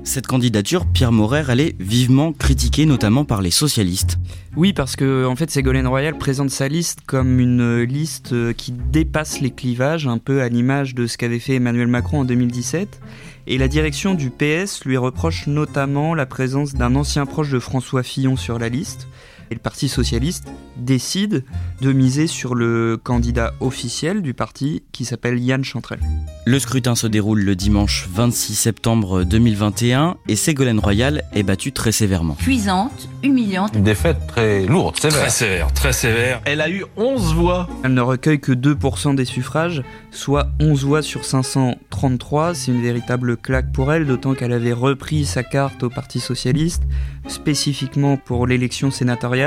Cette 0.05 0.27
candidature, 0.27 0.85
Pierre 0.85 1.13
Maurer, 1.13 1.45
elle 1.47 1.61
est 1.61 1.81
vivement 1.81 2.33
critiquée, 2.33 2.85
notamment 2.85 3.23
par 3.23 3.41
les 3.41 3.51
socialistes. 3.51 4.17
Oui, 4.57 4.73
parce 4.73 4.97
que 4.97 5.25
en 5.25 5.35
fait, 5.37 5.49
Ségolène 5.49 5.87
Royal 5.87 6.17
présente 6.17 6.49
sa 6.49 6.67
liste 6.67 6.99
comme 7.05 7.39
une 7.39 7.81
liste 7.83 8.53
qui 8.55 8.73
dépasse 8.73 9.39
les 9.39 9.51
clivages, 9.51 10.05
un 10.05 10.17
peu 10.17 10.41
à 10.41 10.49
l'image 10.49 10.93
de 10.93 11.07
ce 11.07 11.17
qu'avait 11.17 11.39
fait 11.39 11.55
Emmanuel 11.55 11.87
Macron 11.87 12.19
en 12.19 12.25
2017. 12.25 12.99
Et 13.47 13.57
la 13.57 13.69
direction 13.69 14.13
du 14.13 14.29
PS 14.29 14.83
lui 14.85 14.97
reproche 14.97 15.47
notamment 15.47 16.15
la 16.15 16.25
présence 16.25 16.73
d'un 16.73 16.95
ancien 16.95 17.25
proche 17.25 17.49
de 17.49 17.59
François 17.59 18.03
Fillon 18.03 18.35
sur 18.35 18.59
la 18.59 18.69
liste 18.69 19.07
le 19.51 19.59
Parti 19.59 19.87
socialiste 19.87 20.47
décide 20.77 21.43
de 21.81 21.91
miser 21.91 22.27
sur 22.27 22.55
le 22.55 22.97
candidat 23.01 23.53
officiel 23.59 24.21
du 24.21 24.33
parti 24.33 24.83
qui 24.91 25.05
s'appelle 25.05 25.39
Yann 25.39 25.63
Chantrel. 25.63 25.99
Le 26.45 26.59
scrutin 26.59 26.95
se 26.95 27.07
déroule 27.07 27.41
le 27.41 27.55
dimanche 27.55 28.07
26 28.11 28.55
septembre 28.55 29.23
2021 29.23 30.17
et 30.27 30.35
Ségolène 30.35 30.79
Royal 30.79 31.23
est 31.33 31.43
battue 31.43 31.71
très 31.71 31.91
sévèrement. 31.91 32.35
Cuisante, 32.35 33.07
humiliante. 33.23 33.71
Une 33.75 33.83
défaite 33.83 34.27
très 34.27 34.65
lourde, 34.65 34.97
sévère. 34.97 35.21
Très 35.21 35.29
sévère, 35.29 35.73
très 35.73 35.93
sévère. 35.93 36.41
Elle 36.45 36.61
a 36.61 36.69
eu 36.69 36.85
11 36.97 37.33
voix. 37.35 37.69
Elle 37.83 37.93
ne 37.93 38.01
recueille 38.01 38.39
que 38.39 38.51
2% 38.51 39.15
des 39.15 39.25
suffrages, 39.25 39.83
soit 40.11 40.49
11 40.59 40.83
voix 40.83 41.01
sur 41.01 41.23
533. 41.23 42.55
C'est 42.55 42.71
une 42.71 42.81
véritable 42.81 43.37
claque 43.37 43.71
pour 43.71 43.93
elle, 43.93 44.05
d'autant 44.05 44.33
qu'elle 44.33 44.53
avait 44.53 44.73
repris 44.73 45.25
sa 45.25 45.43
carte 45.43 45.83
au 45.83 45.89
Parti 45.89 46.19
socialiste, 46.19 46.83
spécifiquement 47.27 48.17
pour 48.17 48.47
l'élection 48.47 48.91
sénatoriale, 48.91 49.42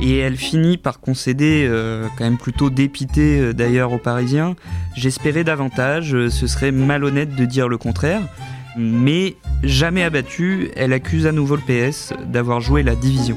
et 0.00 0.18
elle 0.18 0.36
finit 0.36 0.78
par 0.78 1.00
concéder, 1.00 1.66
euh, 1.68 2.06
quand 2.16 2.24
même 2.24 2.38
plutôt 2.38 2.70
dépité 2.70 3.40
euh, 3.40 3.52
d'ailleurs 3.52 3.92
aux 3.92 3.98
Parisiens. 3.98 4.56
J'espérais 4.96 5.44
davantage, 5.44 6.14
euh, 6.14 6.30
ce 6.30 6.46
serait 6.46 6.72
malhonnête 6.72 7.34
de 7.34 7.44
dire 7.44 7.68
le 7.68 7.78
contraire. 7.78 8.22
Mais 8.76 9.36
jamais 9.62 10.02
abattue, 10.02 10.70
elle 10.76 10.92
accuse 10.92 11.26
à 11.26 11.32
nouveau 11.32 11.56
le 11.56 11.62
PS 11.62 12.14
d'avoir 12.26 12.60
joué 12.60 12.82
la 12.82 12.94
division. 12.94 13.36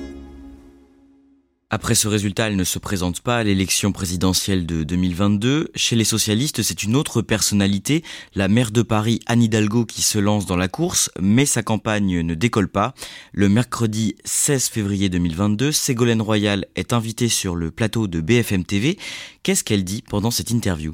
Après 1.76 1.94
ce 1.94 2.08
résultat, 2.08 2.48
elle 2.48 2.56
ne 2.56 2.64
se 2.64 2.80
présente 2.80 3.20
pas 3.20 3.36
à 3.36 3.44
l'élection 3.44 3.92
présidentielle 3.92 4.66
de 4.66 4.86
2022. 4.86 5.72
Chez 5.76 5.98
les 5.98 6.06
socialistes, 6.06 6.64
c'est 6.64 6.84
une 6.84 6.96
autre 6.96 7.22
personnalité, 7.22 8.02
la 8.34 8.48
maire 8.48 8.72
de 8.72 8.82
Paris, 8.82 9.20
Anne 9.26 9.44
Hidalgo, 9.44 9.84
qui 9.84 10.02
se 10.02 10.18
lance 10.18 10.46
dans 10.46 10.56
la 10.56 10.70
course, 10.70 11.12
mais 11.20 11.46
sa 11.46 11.64
campagne 11.64 12.22
ne 12.22 12.34
décolle 12.34 12.70
pas. 12.70 12.94
Le 13.34 13.50
mercredi 13.50 14.16
16 14.24 14.70
février 14.70 15.10
2022, 15.10 15.74
Ségolène 15.74 16.22
Royal 16.22 16.66
est 16.78 16.94
invitée 16.94 17.28
sur 17.28 17.56
le 17.56 17.72
plateau 17.72 18.08
de 18.08 18.22
BFM 18.22 18.64
TV. 18.64 18.98
Qu'est-ce 19.44 19.66
qu'elle 19.66 19.84
dit 19.84 20.02
pendant 20.02 20.32
cette 20.32 20.52
interview? 20.52 20.94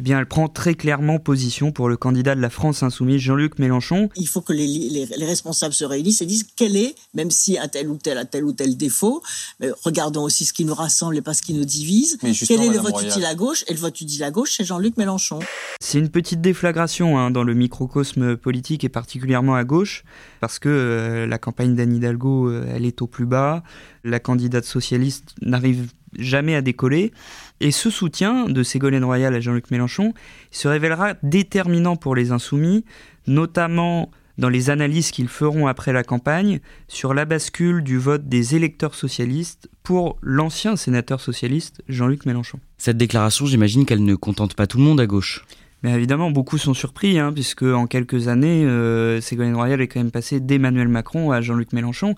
Eh 0.00 0.02
bien, 0.02 0.18
elle 0.18 0.24
prend 0.24 0.48
très 0.48 0.76
clairement 0.76 1.18
position 1.18 1.72
pour 1.72 1.90
le 1.90 1.98
candidat 1.98 2.34
de 2.34 2.40
la 2.40 2.48
France 2.48 2.82
insoumise, 2.82 3.20
Jean-Luc 3.20 3.58
Mélenchon. 3.58 4.08
Il 4.16 4.28
faut 4.28 4.40
que 4.40 4.54
les, 4.54 4.66
les, 4.66 5.26
responsables 5.26 5.74
se 5.74 5.84
réunissent 5.84 6.22
et 6.22 6.26
disent 6.26 6.46
quel 6.56 6.74
est, 6.74 6.94
même 7.12 7.30
si 7.30 7.58
un 7.58 7.68
tel 7.68 7.90
ou 7.90 7.98
tel 7.98 8.16
a 8.16 8.24
tel 8.24 8.44
ou 8.44 8.54
tel 8.54 8.78
défaut, 8.78 9.22
mais 9.60 9.68
regardons 9.84 10.22
aussi 10.22 10.46
ce 10.46 10.54
qui 10.54 10.64
nous 10.64 10.72
rassemble 10.72 11.18
et 11.18 11.20
pas 11.20 11.34
ce 11.34 11.42
qui 11.42 11.52
nous 11.52 11.66
divise. 11.66 12.16
Quel 12.48 12.62
est 12.62 12.70
le 12.70 12.78
vote 12.78 13.02
utile 13.02 13.26
à 13.26 13.34
gauche 13.34 13.62
Et 13.68 13.74
le 13.74 13.78
vote 13.78 14.00
utile 14.00 14.24
à 14.24 14.30
gauche, 14.30 14.54
c'est 14.56 14.64
Jean-Luc 14.64 14.96
Mélenchon. 14.96 15.40
C'est 15.82 15.98
une 15.98 16.08
petite 16.08 16.40
déflagration 16.40 17.18
hein, 17.18 17.30
dans 17.30 17.44
le 17.44 17.52
microcosme 17.52 18.38
politique 18.38 18.84
et 18.84 18.88
particulièrement 18.88 19.54
à 19.54 19.64
gauche, 19.64 20.04
parce 20.40 20.58
que 20.58 20.70
euh, 20.70 21.26
la 21.26 21.36
campagne 21.36 21.74
d'Anne 21.74 21.94
Hidalgo, 21.94 22.48
euh, 22.48 22.72
elle 22.74 22.86
est 22.86 23.02
au 23.02 23.06
plus 23.06 23.26
bas. 23.26 23.62
La 24.02 24.18
candidate 24.18 24.64
socialiste 24.64 25.34
n'arrive 25.42 25.92
jamais 26.18 26.54
à 26.54 26.62
décoller. 26.62 27.12
Et 27.60 27.72
ce 27.72 27.90
soutien 27.90 28.46
de 28.46 28.62
Ségolène 28.62 29.04
Royal 29.04 29.34
à 29.34 29.40
Jean-Luc 29.40 29.70
Mélenchon 29.70 30.14
se 30.50 30.66
révélera 30.66 31.14
déterminant 31.22 31.96
pour 31.96 32.14
les 32.14 32.32
insoumis, 32.32 32.86
notamment 33.26 34.10
dans 34.38 34.48
les 34.48 34.70
analyses 34.70 35.10
qu'ils 35.10 35.28
feront 35.28 35.66
après 35.66 35.92
la 35.92 36.02
campagne 36.02 36.60
sur 36.88 37.12
la 37.12 37.26
bascule 37.26 37.82
du 37.82 37.98
vote 37.98 38.26
des 38.28 38.56
électeurs 38.56 38.94
socialistes 38.94 39.68
pour 39.82 40.18
l'ancien 40.22 40.76
sénateur 40.76 41.20
socialiste 41.20 41.82
Jean-Luc 41.88 42.24
Mélenchon. 42.24 42.58
Cette 42.78 42.96
déclaration, 42.96 43.44
j'imagine 43.44 43.84
qu'elle 43.84 44.04
ne 44.04 44.14
contente 44.14 44.54
pas 44.54 44.66
tout 44.66 44.78
le 44.78 44.84
monde 44.84 45.00
à 45.00 45.06
gauche. 45.06 45.44
Mais 45.82 45.92
évidemment, 45.92 46.30
beaucoup 46.30 46.56
sont 46.56 46.74
surpris, 46.74 47.18
hein, 47.18 47.32
puisque 47.32 47.62
en 47.62 47.86
quelques 47.86 48.28
années, 48.28 48.64
euh, 48.64 49.20
Ségolène 49.20 49.54
Royal 49.54 49.82
est 49.82 49.88
quand 49.88 50.00
même 50.00 50.10
passé 50.10 50.40
d'Emmanuel 50.40 50.88
Macron 50.88 51.30
à 51.30 51.42
Jean-Luc 51.42 51.74
Mélenchon, 51.74 52.14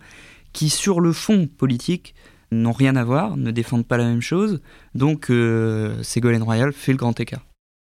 qui 0.52 0.68
sur 0.68 1.00
le 1.00 1.12
fond 1.12 1.48
politique 1.48 2.14
n'ont 2.52 2.72
rien 2.72 2.96
à 2.96 3.04
voir, 3.04 3.36
ne 3.36 3.50
défendent 3.50 3.86
pas 3.86 3.96
la 3.96 4.04
même 4.04 4.20
chose. 4.20 4.60
Donc 4.94 5.30
euh, 5.30 6.02
Ségolène 6.02 6.42
Royal 6.42 6.72
fait 6.72 6.92
le 6.92 6.98
grand 6.98 7.18
écart. 7.18 7.44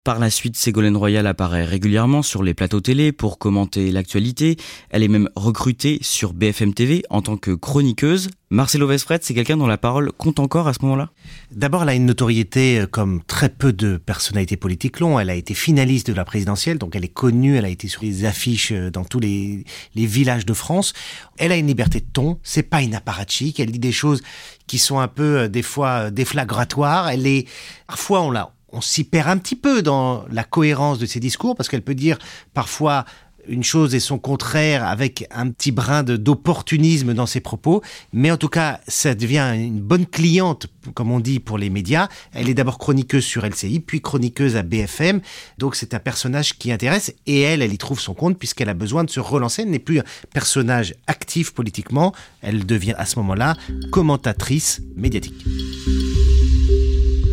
Par 0.03 0.19
la 0.19 0.29
suite, 0.29 0.57
Ségolène 0.57 0.97
Royal 0.97 1.25
apparaît 1.27 1.63
régulièrement 1.63 2.23
sur 2.23 2.43
les 2.43 2.53
plateaux 2.53 2.81
télé 2.81 3.13
pour 3.13 3.37
commenter 3.37 3.89
l'actualité. 3.89 4.57
Elle 4.89 5.01
est 5.01 5.07
même 5.07 5.29
recrutée 5.37 5.99
sur 6.01 6.33
BFM 6.33 6.73
TV 6.73 7.03
en 7.09 7.21
tant 7.21 7.37
que 7.37 7.51
chroniqueuse. 7.51 8.29
Marcelo 8.49 8.85
Vesfred, 8.85 9.23
c'est 9.23 9.33
quelqu'un 9.33 9.55
dont 9.55 9.65
la 9.65 9.77
parole 9.77 10.11
compte 10.11 10.41
encore 10.41 10.67
à 10.67 10.73
ce 10.73 10.79
moment-là? 10.81 11.09
D'abord, 11.53 11.83
elle 11.83 11.89
a 11.89 11.93
une 11.93 12.05
notoriété 12.05 12.81
euh, 12.81 12.85
comme 12.85 13.23
très 13.23 13.47
peu 13.47 13.71
de 13.71 13.95
personnalités 13.95 14.57
politiques 14.57 14.99
l'ont. 14.99 15.21
Elle 15.21 15.29
a 15.29 15.35
été 15.35 15.53
finaliste 15.53 16.07
de 16.07 16.13
la 16.13 16.25
présidentielle, 16.25 16.79
donc 16.79 16.97
elle 16.97 17.05
est 17.05 17.07
connue, 17.07 17.55
elle 17.55 17.65
a 17.65 17.69
été 17.69 17.87
sur 17.87 18.01
les 18.01 18.25
affiches 18.25 18.73
euh, 18.73 18.91
dans 18.91 19.05
tous 19.05 19.21
les, 19.21 19.63
les 19.95 20.05
villages 20.05 20.45
de 20.45 20.53
France. 20.53 20.91
Elle 21.37 21.53
a 21.53 21.55
une 21.55 21.67
liberté 21.67 22.01
de 22.01 22.07
ton, 22.11 22.39
c'est 22.43 22.63
pas 22.63 22.81
une 22.81 22.93
apparatchik, 22.93 23.57
elle 23.61 23.71
dit 23.71 23.79
des 23.79 23.93
choses 23.93 24.21
qui 24.67 24.79
sont 24.79 24.99
un 24.99 25.07
peu 25.07 25.39
euh, 25.39 25.47
des 25.47 25.63
fois 25.63 26.11
déflagratoires. 26.11 27.07
Elle 27.07 27.25
est, 27.25 27.47
parfois 27.87 28.21
on 28.21 28.31
l'a 28.31 28.53
on 28.73 28.81
s'y 28.81 29.03
perd 29.03 29.29
un 29.29 29.37
petit 29.37 29.55
peu 29.55 29.81
dans 29.81 30.25
la 30.31 30.43
cohérence 30.43 30.99
de 30.99 31.05
ses 31.05 31.19
discours 31.19 31.55
parce 31.55 31.69
qu'elle 31.69 31.83
peut 31.83 31.95
dire 31.95 32.17
parfois 32.53 33.05
une 33.47 33.63
chose 33.63 33.95
et 33.95 33.99
son 33.99 34.17
contraire 34.17 34.85
avec 34.85 35.27
un 35.31 35.49
petit 35.49 35.71
brin 35.71 36.03
d'opportunisme 36.03 37.13
dans 37.13 37.25
ses 37.25 37.41
propos, 37.41 37.81
mais 38.13 38.31
en 38.31 38.37
tout 38.37 38.47
cas, 38.47 38.79
ça 38.87 39.15
devient 39.15 39.53
une 39.55 39.81
bonne 39.81 40.05
cliente, 40.05 40.67
comme 40.93 41.11
on 41.11 41.19
dit 41.19 41.39
pour 41.39 41.57
les 41.57 41.69
médias. 41.69 42.07
Elle 42.33 42.49
est 42.49 42.53
d'abord 42.53 42.77
chroniqueuse 42.77 43.23
sur 43.23 43.45
LCI, 43.45 43.79
puis 43.79 44.01
chroniqueuse 44.01 44.55
à 44.55 44.63
BFM, 44.63 45.21
donc 45.57 45.75
c'est 45.75 45.93
un 45.93 45.99
personnage 45.99 46.57
qui 46.57 46.71
intéresse, 46.71 47.13
et 47.25 47.41
elle, 47.41 47.61
elle 47.61 47.73
y 47.73 47.77
trouve 47.77 47.99
son 47.99 48.13
compte 48.13 48.37
puisqu'elle 48.37 48.69
a 48.69 48.73
besoin 48.73 49.03
de 49.03 49.09
se 49.09 49.19
relancer. 49.19 49.63
Elle 49.63 49.71
n'est 49.71 49.79
plus 49.79 49.99
un 49.99 50.05
personnage 50.33 50.95
actif 51.07 51.51
politiquement, 51.53 52.13
elle 52.41 52.65
devient 52.65 52.95
à 52.97 53.05
ce 53.05 53.19
moment-là 53.19 53.55
commentatrice 53.91 54.81
médiatique. 54.95 55.45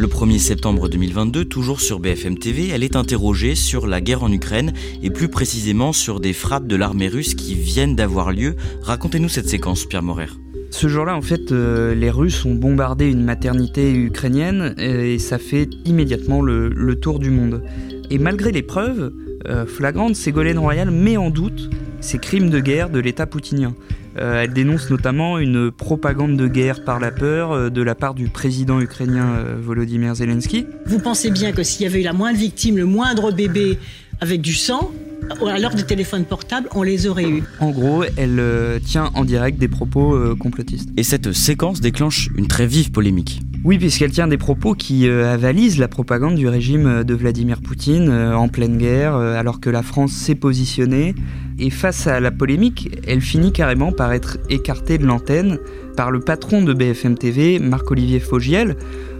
Le 0.00 0.06
1er 0.06 0.38
septembre 0.38 0.88
2022, 0.88 1.44
toujours 1.44 1.82
sur 1.82 2.00
BFM 2.00 2.38
TV, 2.38 2.68
elle 2.68 2.82
est 2.82 2.96
interrogée 2.96 3.54
sur 3.54 3.86
la 3.86 4.00
guerre 4.00 4.22
en 4.22 4.32
Ukraine 4.32 4.72
et 5.02 5.10
plus 5.10 5.28
précisément 5.28 5.92
sur 5.92 6.20
des 6.20 6.32
frappes 6.32 6.66
de 6.66 6.74
l'armée 6.74 7.08
russe 7.08 7.34
qui 7.34 7.54
viennent 7.54 7.96
d'avoir 7.96 8.32
lieu. 8.32 8.56
Racontez-nous 8.80 9.28
cette 9.28 9.46
séquence, 9.46 9.84
Pierre 9.84 10.02
Morer. 10.02 10.30
Ce 10.70 10.88
jour-là, 10.88 11.14
en 11.14 11.20
fait, 11.20 11.52
euh, 11.52 11.94
les 11.94 12.08
Russes 12.08 12.46
ont 12.46 12.54
bombardé 12.54 13.10
une 13.10 13.22
maternité 13.22 13.92
ukrainienne 13.92 14.74
et 14.78 15.18
ça 15.18 15.36
fait 15.36 15.68
immédiatement 15.84 16.40
le, 16.40 16.94
tour 16.94 17.18
du 17.18 17.28
monde. 17.28 17.62
Et 18.08 18.16
malgré 18.16 18.52
les 18.52 18.62
preuves 18.62 19.12
euh, 19.48 19.66
flagrantes, 19.66 20.16
Ségolène 20.16 20.58
Royal 20.58 20.90
met 20.90 21.18
en 21.18 21.28
doute 21.28 21.68
ces 22.00 22.16
crimes 22.16 22.48
de 22.48 22.60
guerre 22.60 22.88
de 22.88 23.00
l'État 23.00 23.26
poutinien. 23.26 23.74
Euh, 24.20 24.42
elle 24.42 24.52
dénonce 24.52 24.90
notamment 24.90 25.38
une 25.38 25.70
propagande 25.70 26.36
de 26.36 26.46
guerre 26.46 26.84
par 26.84 27.00
la 27.00 27.10
peur 27.10 27.52
euh, 27.52 27.70
de 27.70 27.80
la 27.80 27.94
part 27.94 28.14
du 28.14 28.28
président 28.28 28.80
ukrainien 28.80 29.30
euh, 29.30 29.56
Volodymyr 29.58 30.14
Zelensky. 30.14 30.66
Vous 30.84 30.98
pensez 30.98 31.30
bien 31.30 31.52
que 31.52 31.62
s'il 31.62 31.82
y 31.82 31.86
avait 31.86 32.00
eu 32.00 32.04
la 32.04 32.12
moindre 32.12 32.38
victime, 32.38 32.76
le 32.76 32.84
moindre 32.84 33.32
bébé 33.32 33.78
avec 34.20 34.42
du 34.42 34.52
sang, 34.52 34.92
à 35.30 35.58
l'heure 35.58 35.74
des 35.74 35.84
téléphones 35.84 36.24
portables, 36.24 36.68
on 36.74 36.82
les 36.82 37.06
aurait 37.06 37.28
eus. 37.28 37.44
En 37.60 37.70
gros, 37.70 38.04
elle 38.16 38.80
tient 38.84 39.10
en 39.14 39.24
direct 39.24 39.58
des 39.58 39.68
propos 39.68 40.18
complotistes. 40.36 40.90
Et 40.98 41.02
cette 41.02 41.32
séquence 41.32 41.80
déclenche 41.80 42.28
une 42.36 42.46
très 42.46 42.66
vive 42.66 42.90
polémique. 42.90 43.40
Oui, 43.62 43.76
puisqu'elle 43.76 44.10
tient 44.10 44.26
des 44.26 44.38
propos 44.38 44.74
qui 44.74 45.06
avalisent 45.06 45.78
la 45.78 45.86
propagande 45.86 46.34
du 46.34 46.48
régime 46.48 47.04
de 47.04 47.14
Vladimir 47.14 47.60
Poutine 47.60 48.10
en 48.10 48.48
pleine 48.48 48.78
guerre, 48.78 49.14
alors 49.14 49.60
que 49.60 49.68
la 49.68 49.82
France 49.82 50.12
s'est 50.12 50.34
positionnée 50.34 51.14
et 51.58 51.68
face 51.68 52.06
à 52.06 52.20
la 52.20 52.30
polémique, 52.30 52.98
elle 53.06 53.20
finit 53.20 53.52
carrément 53.52 53.92
par 53.92 54.14
être 54.14 54.38
écartée 54.48 54.96
de 54.96 55.04
l'antenne 55.04 55.58
par 55.94 56.10
le 56.10 56.20
patron 56.20 56.62
de 56.62 56.72
BFM 56.72 57.18
TV, 57.18 57.58
Marc-Olivier 57.58 58.18
Fogiel. 58.18 58.76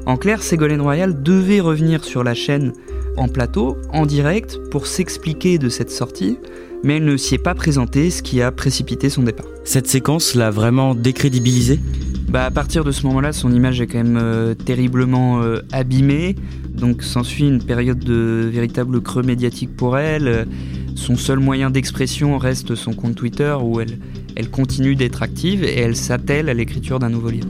En 0.07 0.17
clair, 0.17 0.43
Ségolène 0.43 0.81
Royal 0.81 1.23
devait 1.23 1.61
revenir 1.61 2.03
sur 2.03 2.25
la 2.25 2.33
chaîne 2.33 2.73
en 3.19 3.29
plateau, 3.29 3.77
en 3.93 4.07
direct, 4.07 4.59
pour 4.71 4.87
s'expliquer 4.87 5.59
de 5.59 5.69
cette 5.69 5.91
sortie, 5.91 6.39
mais 6.83 6.97
elle 6.97 7.05
ne 7.05 7.17
s'y 7.17 7.35
est 7.35 7.39
pas 7.39 7.55
présentée, 7.55 8.11
ce 8.11 8.23
qui 8.23 8.43
a 8.43 8.51
précipité 8.53 9.11
son 9.11 9.23
départ. 9.23 9.47
Cette 9.65 9.87
séquence 9.87 10.35
l'a 10.35 10.51
vraiment 10.51 10.95
décrédibilisée? 10.95 11.81
Bah, 12.29 12.45
à 12.45 12.51
partir 12.51 12.85
de 12.85 12.93
ce 12.93 13.07
moment-là, 13.07 13.33
son 13.33 13.53
image 13.53 13.81
est 13.81 13.87
quand 13.87 13.99
même 13.99 14.19
euh, 14.21 14.55
terriblement 14.55 15.43
euh, 15.43 15.61
abîmée. 15.73 16.37
Donc 16.73 17.03
s'ensuit 17.03 17.49
une 17.49 17.63
période 17.63 17.99
de 17.99 18.49
véritable 18.53 19.01
creux 19.01 19.23
médiatique 19.23 19.77
pour 19.77 19.99
elle. 19.99 20.47
Son 20.95 21.17
seul 21.17 21.41
moyen 21.41 21.71
d'expression 21.71 22.39
reste 22.39 22.75
son 22.75 22.93
compte 22.93 23.17
Twitter 23.17 23.57
où 23.61 23.81
elle, 23.81 23.99
elle 24.37 24.51
continue 24.51 24.95
d'être 24.95 25.23
active 25.23 25.65
et 25.65 25.81
elle 25.81 25.97
s'attelle 25.97 26.49
à 26.49 26.55
l'écriture 26.55 26.99
d'un 26.99 27.11
nouveau 27.11 27.31
livre. 27.31 27.49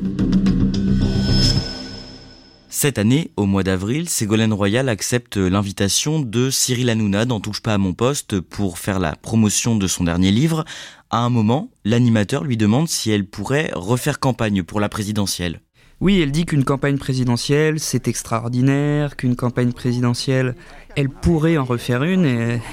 Cette 2.83 2.97
année, 2.97 3.31
au 3.37 3.45
mois 3.45 3.63
d'avril, 3.63 4.09
Ségolène 4.09 4.55
Royal 4.55 4.89
accepte 4.89 5.37
l'invitation 5.37 6.19
de 6.19 6.49
Cyril 6.49 6.89
Hanouna 6.89 7.27
d'En 7.27 7.39
touche 7.39 7.61
pas 7.61 7.75
à 7.75 7.77
mon 7.77 7.93
poste 7.93 8.41
pour 8.41 8.79
faire 8.79 8.99
la 8.99 9.17
promotion 9.17 9.77
de 9.77 9.87
son 9.87 10.05
dernier 10.05 10.31
livre. 10.31 10.65
À 11.11 11.19
un 11.19 11.29
moment, 11.29 11.71
l'animateur 11.85 12.43
lui 12.43 12.57
demande 12.57 12.89
si 12.89 13.11
elle 13.11 13.27
pourrait 13.27 13.71
refaire 13.75 14.19
campagne 14.19 14.63
pour 14.63 14.81
la 14.81 14.89
présidentielle. 14.89 15.61
Oui, 16.01 16.23
elle 16.23 16.33
dit 16.33 16.47
qu'une 16.47 16.65
campagne 16.65 16.97
présidentielle, 16.97 17.79
c'est 17.79 18.09
extraordinaire, 18.09 19.17
qu'une 19.17 19.37
campagne 19.37 19.73
présidentielle, 19.73 20.55
elle 20.97 21.11
pourrait 21.11 21.59
en 21.59 21.65
refaire 21.65 22.05
une, 22.05 22.25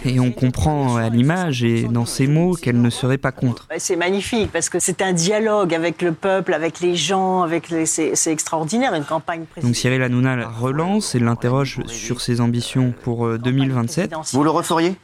et, 0.05 0.19
on 0.21 0.31
comprend 0.31 0.95
à 0.95 1.09
l'image 1.09 1.61
et 1.61 1.83
dans 1.83 2.05
ses 2.05 2.25
mots 2.25 2.53
qu'elle 2.53 2.81
ne 2.81 2.89
serait 2.89 3.17
pas 3.17 3.33
contre. 3.33 3.67
C'est 3.79 3.97
magnifique, 3.97 4.49
parce 4.53 4.69
que 4.69 4.79
c'est 4.79 5.01
un 5.01 5.11
dialogue 5.11 5.73
avec 5.73 6.01
le 6.01 6.13
peuple, 6.13 6.53
avec 6.53 6.79
les 6.79 6.95
gens, 6.95 7.41
avec 7.41 7.69
les... 7.69 7.85
c'est 7.85 8.31
extraordinaire, 8.31 8.93
une 8.93 9.03
campagne 9.03 9.43
présidentielle. 9.43 9.63
Donc 9.63 9.75
Cyril 9.75 10.01
Hanouna 10.03 10.37
la 10.37 10.47
relance 10.47 11.13
et 11.13 11.19
l'interroge 11.19 11.81
sur 11.87 12.21
ses 12.21 12.39
ambitions 12.39 12.93
pour 13.03 13.37
2027. 13.37 14.13
Euh, 14.13 14.17
Vous 14.31 14.43
le 14.45 14.51
referiez? 14.51 14.95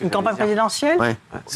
Une 0.00 0.10
campagne 0.10 0.36
présidentielle 0.36 0.98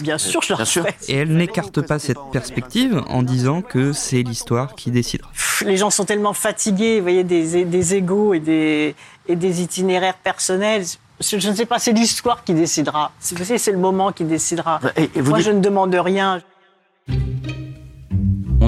Bien 0.00 0.18
sûr, 0.18 0.42
je. 0.42 0.80
Et 1.08 1.16
elle 1.16 1.36
n'écarte 1.36 1.80
pas 1.80 1.98
cette 1.98 2.18
perspective 2.32 3.02
en 3.08 3.22
disant 3.22 3.62
que 3.62 3.92
c'est 3.92 4.22
l'histoire 4.22 4.74
qui 4.74 4.90
décidera. 4.90 5.30
Les 5.64 5.76
gens 5.76 5.90
sont 5.90 6.04
tellement 6.04 6.32
fatigués, 6.32 6.98
vous 6.98 7.04
voyez, 7.04 7.24
des, 7.24 7.64
des 7.64 7.94
égaux 7.94 8.34
et 8.34 8.40
des, 8.40 8.94
et 9.28 9.36
des 9.36 9.62
itinéraires 9.62 10.16
personnels. 10.16 10.84
Je 11.20 11.48
ne 11.48 11.54
sais 11.54 11.66
pas, 11.66 11.78
c'est 11.78 11.92
l'histoire 11.92 12.44
qui 12.44 12.52
décidera. 12.52 13.12
C'est 13.20 13.72
le 13.72 13.78
moment 13.78 14.12
qui 14.12 14.24
décidera. 14.24 14.80
Moi, 15.16 15.40
je 15.40 15.50
ne 15.50 15.60
demande 15.60 15.94
rien. 15.94 16.42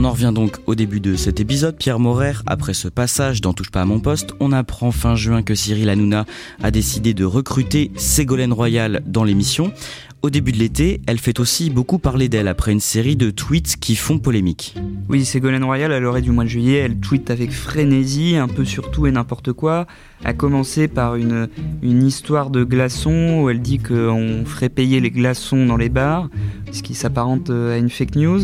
On 0.01 0.05
en 0.05 0.13
revient 0.13 0.31
donc 0.33 0.59
au 0.67 0.77
début 0.77 1.01
de 1.01 1.17
cet 1.17 1.41
épisode. 1.41 1.77
Pierre 1.77 1.99
Morer, 1.99 2.35
après 2.47 2.73
ce 2.73 2.87
passage 2.87 3.41
dans 3.41 3.53
Touche 3.53 3.73
pas 3.73 3.83
à 3.83 3.85
mon 3.85 3.99
poste, 3.99 4.33
on 4.39 4.53
apprend 4.53 4.93
fin 4.93 5.17
juin 5.17 5.43
que 5.43 5.57
Cyril 5.57 5.89
Hanouna 5.89 6.25
a 6.63 6.71
décidé 6.71 7.15
de 7.15 7.25
recruter 7.25 7.91
Ségolène 7.97 8.53
Royal 8.53 9.03
dans 9.07 9.25
l'émission. 9.25 9.73
Au 10.21 10.31
début 10.31 10.51
de 10.51 10.57
l'été, 10.59 11.01
elle 11.07 11.19
fait 11.19 11.39
aussi 11.39 11.71
beaucoup 11.71 12.01
parler 12.01 12.29
d'elle 12.29 12.49
après 12.49 12.73
une 12.73 12.81
série 12.81 13.15
de 13.15 13.31
tweets 13.31 13.77
qui 13.77 13.95
font 13.95 14.19
polémique. 14.19 14.75
Oui, 15.09 15.25
Ségolène 15.25 15.63
Royal, 15.63 15.93
à 15.93 16.01
l'orée 16.01 16.23
du 16.23 16.33
mois 16.33 16.43
de 16.43 16.49
juillet, 16.49 16.79
elle 16.79 16.97
tweet 16.97 17.31
avec 17.31 17.53
frénésie, 17.53 18.35
un 18.35 18.49
peu 18.49 18.65
sur 18.65 18.91
tout 18.91 19.07
et 19.07 19.13
n'importe 19.13 19.53
quoi. 19.53 19.87
A 20.25 20.33
commencer 20.33 20.89
par 20.89 21.15
une, 21.15 21.49
une 21.83 22.03
histoire 22.03 22.51
de 22.51 22.65
glaçons 22.65 23.43
où 23.43 23.49
elle 23.49 23.61
dit 23.61 23.79
qu'on 23.79 24.43
ferait 24.45 24.71
payer 24.71 24.99
les 24.99 25.13
glaçons 25.13 25.67
dans 25.67 25.77
les 25.77 25.89
bars, 25.89 26.29
ce 26.73 26.83
qui 26.83 26.95
s'apparente 26.95 27.51
à 27.51 27.79
une 27.79 27.89
fake 27.89 28.17
news. 28.17 28.41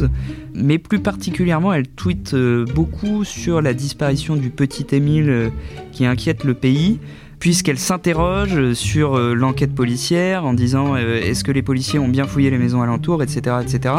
Mais 0.55 0.79
plus 0.79 1.01
particulièrement, 1.01 1.73
elle 1.73 1.89
tweet 1.89 2.35
euh, 2.35 2.65
beaucoup 2.73 3.25
sur 3.25 3.61
la 3.61 3.75
disparition 3.75 4.37
du 4.37 4.51
petit 4.51 4.87
Émile 4.93 5.29
euh, 5.29 5.51
qui 5.91 6.07
inquiète 6.07 6.45
le 6.45 6.55
pays 6.55 7.01
puisqu'elle 7.45 7.79
s'interroge 7.79 8.73
sur 8.73 9.19
euh, 9.19 9.35
l'enquête 9.35 9.75
policière 9.75 10.47
en 10.47 10.55
disant 10.55 10.97
est-ce 10.97 11.45
que 11.45 11.53
les 11.53 11.61
policiers 11.61 11.99
ont 11.99 12.09
bien 12.09 12.27
fouillé 12.27 12.49
les 12.49 12.57
maisons 12.57 12.81
alentours, 12.81 13.23
etc. 13.23 13.57
etc. 13.61 13.95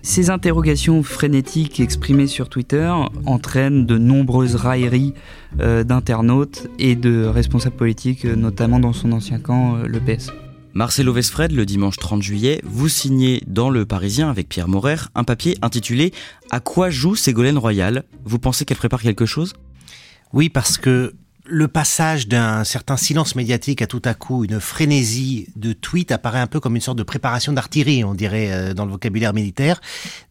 Ces 0.00 0.30
interrogations 0.30 1.02
frénétiques 1.02 1.80
exprimées 1.80 2.28
sur 2.28 2.48
Twitter 2.48 2.90
entraînent 3.26 3.84
de 3.84 3.98
nombreuses 3.98 4.54
railleries 4.54 5.12
d'internautes 5.58 6.68
et 6.78 6.96
de 6.96 7.26
responsables 7.26 7.76
politiques, 7.76 8.24
notamment 8.24 8.80
dans 8.80 8.94
son 8.94 9.12
ancien 9.12 9.38
camp, 9.38 9.76
le 9.86 10.00
PS. 10.00 10.30
Marcelo 10.72 11.12
Vesfred, 11.12 11.52
le 11.52 11.66
dimanche 11.66 11.96
30 11.98 12.22
juillet, 12.22 12.62
vous 12.64 12.88
signez 12.88 13.42
dans 13.46 13.68
Le 13.68 13.84
Parisien 13.84 14.30
avec 14.30 14.48
Pierre 14.48 14.68
Maurer 14.68 14.96
un 15.14 15.24
papier 15.24 15.58
intitulé 15.60 16.14
À 16.50 16.60
quoi 16.60 16.88
joue 16.88 17.16
Ségolène 17.16 17.58
Royal? 17.58 18.04
Vous 18.24 18.38
pensez 18.38 18.64
qu'elle 18.64 18.78
prépare 18.78 19.02
quelque 19.02 19.26
chose? 19.26 19.52
Oui, 20.32 20.48
parce 20.48 20.78
que 20.78 21.12
le 21.48 21.68
passage 21.68 22.28
d'un 22.28 22.64
certain 22.64 22.96
silence 22.96 23.34
médiatique 23.34 23.82
à 23.82 23.86
tout 23.86 24.02
à 24.04 24.14
coup 24.14 24.44
une 24.44 24.60
frénésie 24.60 25.48
de 25.56 25.72
tweets 25.72 26.12
apparaît 26.12 26.40
un 26.40 26.46
peu 26.46 26.60
comme 26.60 26.76
une 26.76 26.82
sorte 26.82 26.98
de 26.98 27.02
préparation 27.02 27.52
d'artillerie, 27.52 28.04
on 28.04 28.14
dirait 28.14 28.52
euh, 28.52 28.74
dans 28.74 28.84
le 28.84 28.92
vocabulaire 28.92 29.32
militaire. 29.32 29.80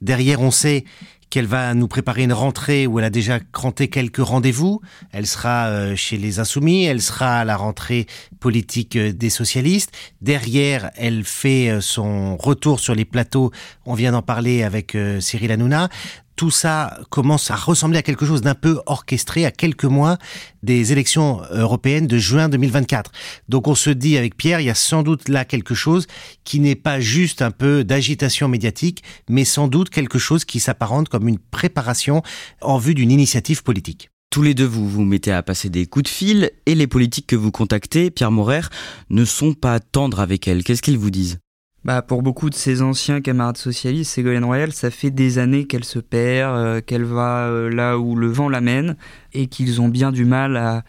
Derrière, 0.02 0.42
on 0.42 0.52
sait 0.52 0.86
qu'elle 1.30 1.46
va 1.46 1.74
nous 1.74 1.90
préparer 1.90 2.24
une 2.24 2.32
rentrée 2.32 2.88
où 2.88 3.00
elle 3.00 3.06
a 3.06 3.10
déjà 3.10 3.40
cranté 3.40 3.90
quelques 3.90 4.24
rendez-vous. 4.24 4.80
Elle 5.12 5.28
sera 5.28 5.68
euh, 5.68 5.96
chez 5.96 6.18
les 6.18 6.40
Insoumis, 6.40 6.86
elle 6.86 7.02
sera 7.02 7.40
à 7.40 7.46
la 7.46 7.58
rentrée 7.58 8.08
politique 8.40 8.96
euh, 8.96 9.12
des 9.12 9.30
socialistes. 9.30 9.92
Derrière, 10.22 10.92
elle 10.96 11.24
fait 11.26 11.80
son 11.82 12.38
retour 12.38 12.80
sur 12.80 12.96
les 12.96 13.06
plateaux. 13.06 13.52
On 13.86 13.94
vient 13.94 14.14
d'en 14.14 14.22
parler 14.22 14.64
avec 14.64 14.98
Cyril 15.20 15.52
Hanouna 15.52 15.90
tout 16.38 16.52
ça 16.52 17.00
commence 17.10 17.52
à 17.52 17.56
ressembler 17.56 17.98
à 17.98 18.04
quelque 18.04 18.26
chose 18.26 18.42
d'un 18.42 18.56
peu 18.56 18.80
orchestré 18.86 19.44
à 19.44 19.52
quelques 19.52 19.86
mois 19.86 20.18
des 20.64 20.92
élections 20.94 21.42
européennes 21.52 22.08
de 22.08 22.18
juin 22.18 22.48
2024. 22.48 23.12
Donc 23.50 23.68
on 23.68 23.76
se 23.76 23.90
dit 23.90 24.18
avec 24.18 24.38
Pierre, 24.38 24.62
il 24.62 24.68
y 24.68 24.70
a 24.70 24.76
sans 24.76 25.04
doute 25.04 25.28
là 25.28 25.44
quelque 25.44 25.74
chose 25.74 26.08
qui 26.46 26.60
n'est 26.60 26.76
pas 26.76 27.00
juste 27.00 27.42
un 27.42 27.52
peu 27.52 27.84
d'agitation 27.84 28.48
médiatique, 28.48 29.04
mais 29.28 29.44
sans 29.44 29.68
doute 29.68 29.90
quelque 29.90 30.20
chose 30.20 30.46
qui 30.46 30.60
s'apparente 30.60 31.10
comme 31.10 31.28
une 31.28 31.40
préparation 31.40 32.22
en 32.62 32.78
vue 32.78 32.94
d'une 32.94 33.12
initiative 33.12 33.64
politique. 33.64 34.10
Tous 34.30 34.44
les 34.44 34.54
deux, 34.54 34.66
vous 34.66 34.88
vous 34.88 35.04
mettez 35.04 35.32
à 35.32 35.42
passer 35.42 35.70
des 35.70 35.88
coups 35.88 36.04
de 36.04 36.10
fil 36.10 36.52
et 36.68 36.76
les 36.76 36.86
politiques 36.86 37.28
que 37.28 37.36
vous 37.36 37.52
contactez, 37.52 38.12
Pierre 38.12 38.32
Maurer, 38.32 38.62
ne 39.10 39.26
sont 39.26 39.54
pas 39.54 39.80
tendres 39.80 40.20
avec 40.20 40.48
elle. 40.48 40.64
Qu'est-ce 40.64 40.82
qu'ils 40.82 40.98
vous 40.98 41.10
disent? 41.10 41.40
Bah, 41.88 42.02
pour 42.02 42.22
beaucoup 42.22 42.50
de 42.50 42.56
ses 42.56 42.82
anciens 42.82 43.22
camarades 43.22 43.56
socialistes, 43.56 44.12
Ségolène 44.12 44.44
Royal, 44.44 44.74
ça 44.74 44.92
fait 44.92 45.10
des 45.10 45.40
années 45.40 45.68
qu'elle 45.68 45.86
se 45.86 46.00
perd, 46.00 46.54
euh, 46.54 46.82
qu'elle 46.82 47.06
va 47.06 47.48
euh, 47.48 47.70
là 47.70 47.98
où 47.98 48.18
le 48.18 48.28
vent 48.28 48.50
l'amène, 48.50 48.98
et 49.32 49.48
qu'ils 49.48 49.80
ont 49.80 49.88
bien 49.88 50.12
du 50.12 50.26
mal 50.26 50.58
à, 50.58 50.84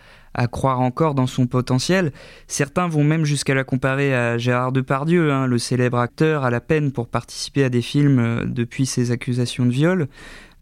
croire 0.48 0.80
encore 0.80 1.14
dans 1.14 1.28
son 1.28 1.46
potentiel. 1.46 2.12
Certains 2.48 2.88
vont 2.88 3.04
même 3.04 3.24
jusqu'à 3.24 3.54
la 3.54 3.62
comparer 3.62 4.12
à 4.12 4.38
Gérard 4.38 4.72
Depardieu, 4.72 5.32
hein, 5.32 5.46
le 5.46 5.58
célèbre 5.58 5.98
acteur 5.98 6.44
à 6.44 6.50
la 6.50 6.60
peine 6.60 6.90
pour 6.90 7.06
participer 7.06 7.62
à 7.62 7.68
des 7.68 7.82
films 7.82 8.18
euh, 8.18 8.44
depuis 8.44 8.84
ses 8.84 9.12
accusations 9.12 9.66
de 9.66 9.70
viol. 9.70 10.08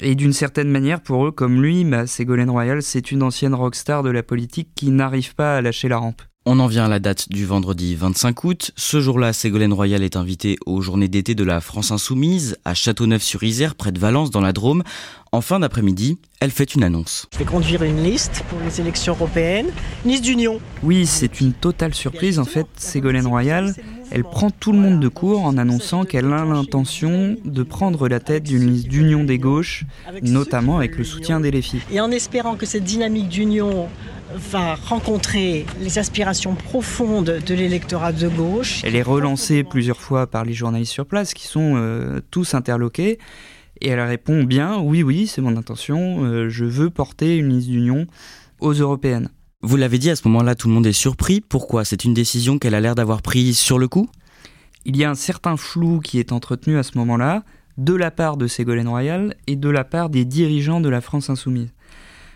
Et 0.03 0.15
d'une 0.17 0.35
certaine 0.35 0.69
manière, 0.69 1.01
pour 1.01 1.27
eux, 1.27 1.33
comme 1.33 1.63
lui, 1.63 1.83
bah, 1.87 2.07
Ségolène 2.07 2.51
Royal, 2.51 2.83
c'est 2.83 3.11
une 3.11 3.23
ancienne 3.23 3.55
rockstar 3.55 4.03
de 4.03 4.11
la 4.11 4.23
politique 4.23 4.69
qui 4.75 4.91
n'arrive 4.91 5.35
pas 5.35 5.57
à 5.57 5.63
lâcher 5.63 5.89
la 5.89 5.97
rampe. 5.97 6.21
On 6.49 6.61
en 6.61 6.69
vient 6.69 6.85
à 6.85 6.89
la 6.89 7.01
date 7.01 7.29
du 7.29 7.45
vendredi 7.45 7.97
25 7.97 8.45
août. 8.45 8.71
Ce 8.77 9.01
jour-là, 9.01 9.33
Ségolène 9.33 9.73
Royal 9.73 10.05
est 10.05 10.15
invitée 10.15 10.59
aux 10.65 10.81
journées 10.81 11.09
d'été 11.09 11.35
de 11.35 11.43
la 11.43 11.61
France 11.61 11.91
Insoumise 11.91 12.57
à 12.65 12.73
Châteauneuf-sur-Isère, 12.73 13.75
près 13.75 13.91
de 13.91 13.99
Valence, 13.99 14.31
dans 14.31 14.41
la 14.41 14.53
Drôme. 14.53 14.85
En 15.33 15.41
fin 15.41 15.59
d'après-midi, 15.59 16.19
elle 16.39 16.53
fait 16.53 16.77
une 16.77 16.85
annonce. 16.85 17.27
Je 17.33 17.39
vais 17.39 17.45
conduire 17.45 17.83
une 17.83 18.01
liste 18.01 18.45
pour 18.49 18.61
les 18.61 18.81
élections 18.81 19.15
européennes, 19.15 19.67
une 20.05 20.13
liste 20.13 20.23
d'union. 20.23 20.61
Oui, 20.85 21.05
c'est 21.07 21.41
une 21.41 21.53
totale 21.53 21.95
surprise. 21.95 22.39
En 22.39 22.45
fait, 22.45 22.69
Ségolène 22.77 23.27
Royal, 23.27 23.75
elle 24.11 24.25
prend 24.25 24.51
tout 24.51 24.73
le 24.73 24.79
monde 24.79 25.01
de 25.01 25.09
court 25.09 25.45
en 25.45 25.57
annonçant 25.57 26.05
qu'elle 26.05 26.33
a 26.33 26.45
l'intention 26.45 27.37
de 27.45 27.63
prendre 27.63 28.09
la 28.09 28.21
tête 28.21 28.45
d'une 28.45 28.71
liste 28.71 28.89
d'union 28.89 29.25
des 29.25 29.39
gauches, 29.39 29.85
notamment 30.23 30.77
avec 30.79 30.97
le 30.97 31.05
soutien 31.05 31.41
des 31.41 31.63
filles. 31.63 31.83
Et 31.91 32.01
en 32.01 32.11
espérant 32.11 32.57
que 32.57 32.67
cette 32.67 32.85
dynamique 32.85 33.29
d'union 33.29 33.89
va 34.35 34.75
rencontrer 34.75 35.67
les 35.81 35.99
aspirations 35.99 36.55
profondes 36.55 37.41
de 37.47 37.55
l'électorat 37.55 38.13
de 38.13 38.29
gauche. 38.29 38.83
Elle 38.85 38.97
est 38.97 39.03
relancée 39.03 39.65
plusieurs 39.65 40.01
fois 40.01 40.27
par 40.27 40.45
les 40.45 40.53
journalistes 40.53 40.93
sur 40.93 41.07
place 41.07 41.33
qui 41.33 41.47
sont 41.47 41.75
euh, 41.77 42.21
tous 42.31 42.55
interloqués. 42.55 43.19
Et 43.81 43.89
elle 43.89 44.01
répond 44.01 44.43
bien, 44.43 44.79
oui, 44.79 45.03
oui, 45.03 45.27
c'est 45.27 45.43
mon 45.43 45.57
intention, 45.57 46.25
euh, 46.25 46.49
je 46.49 46.65
veux 46.65 46.91
porter 46.91 47.37
une 47.37 47.51
liste 47.51 47.69
d'union 47.69 48.07
aux 48.61 48.73
européennes. 48.73 49.29
Vous 49.67 49.77
l'avez 49.77 49.99
dit, 49.99 50.11
à 50.11 50.15
ce 50.15 50.29
moment-là, 50.29 50.55
tout 50.55 50.69
le 50.69 50.75
monde 50.75 50.87
est 50.87 50.93
surpris. 50.93 51.41
Pourquoi? 51.41 51.85
C'est 51.85 52.05
une 52.05 52.15
décision 52.15 52.57
qu'elle 52.57 52.77
a 52.77 52.81
l'air 52.81 52.95
d'avoir 52.95 53.21
prise 53.21 53.59
sur 53.59 53.81
le 53.81 53.89
coup? 53.89 54.09
Il 54.85 54.97
y 54.97 55.03
a 55.03 55.11
un 55.11 55.17
certain 55.17 55.57
flou 55.57 55.99
qui 55.99 56.21
est 56.21 56.31
entretenu 56.31 56.79
à 56.79 56.85
ce 56.85 56.97
moment-là, 56.99 57.43
de 57.77 57.93
la 57.93 58.13
part 58.13 58.37
de 58.37 58.47
Ségolène 58.47 58.87
Royal 58.87 59.35
et 59.49 59.57
de 59.57 59.69
la 59.69 59.83
part 59.83 60.09
des 60.09 60.25
dirigeants 60.25 60.81
de 60.81 60.89
la 60.89 61.01
France 61.01 61.31
Insoumise. 61.31 61.71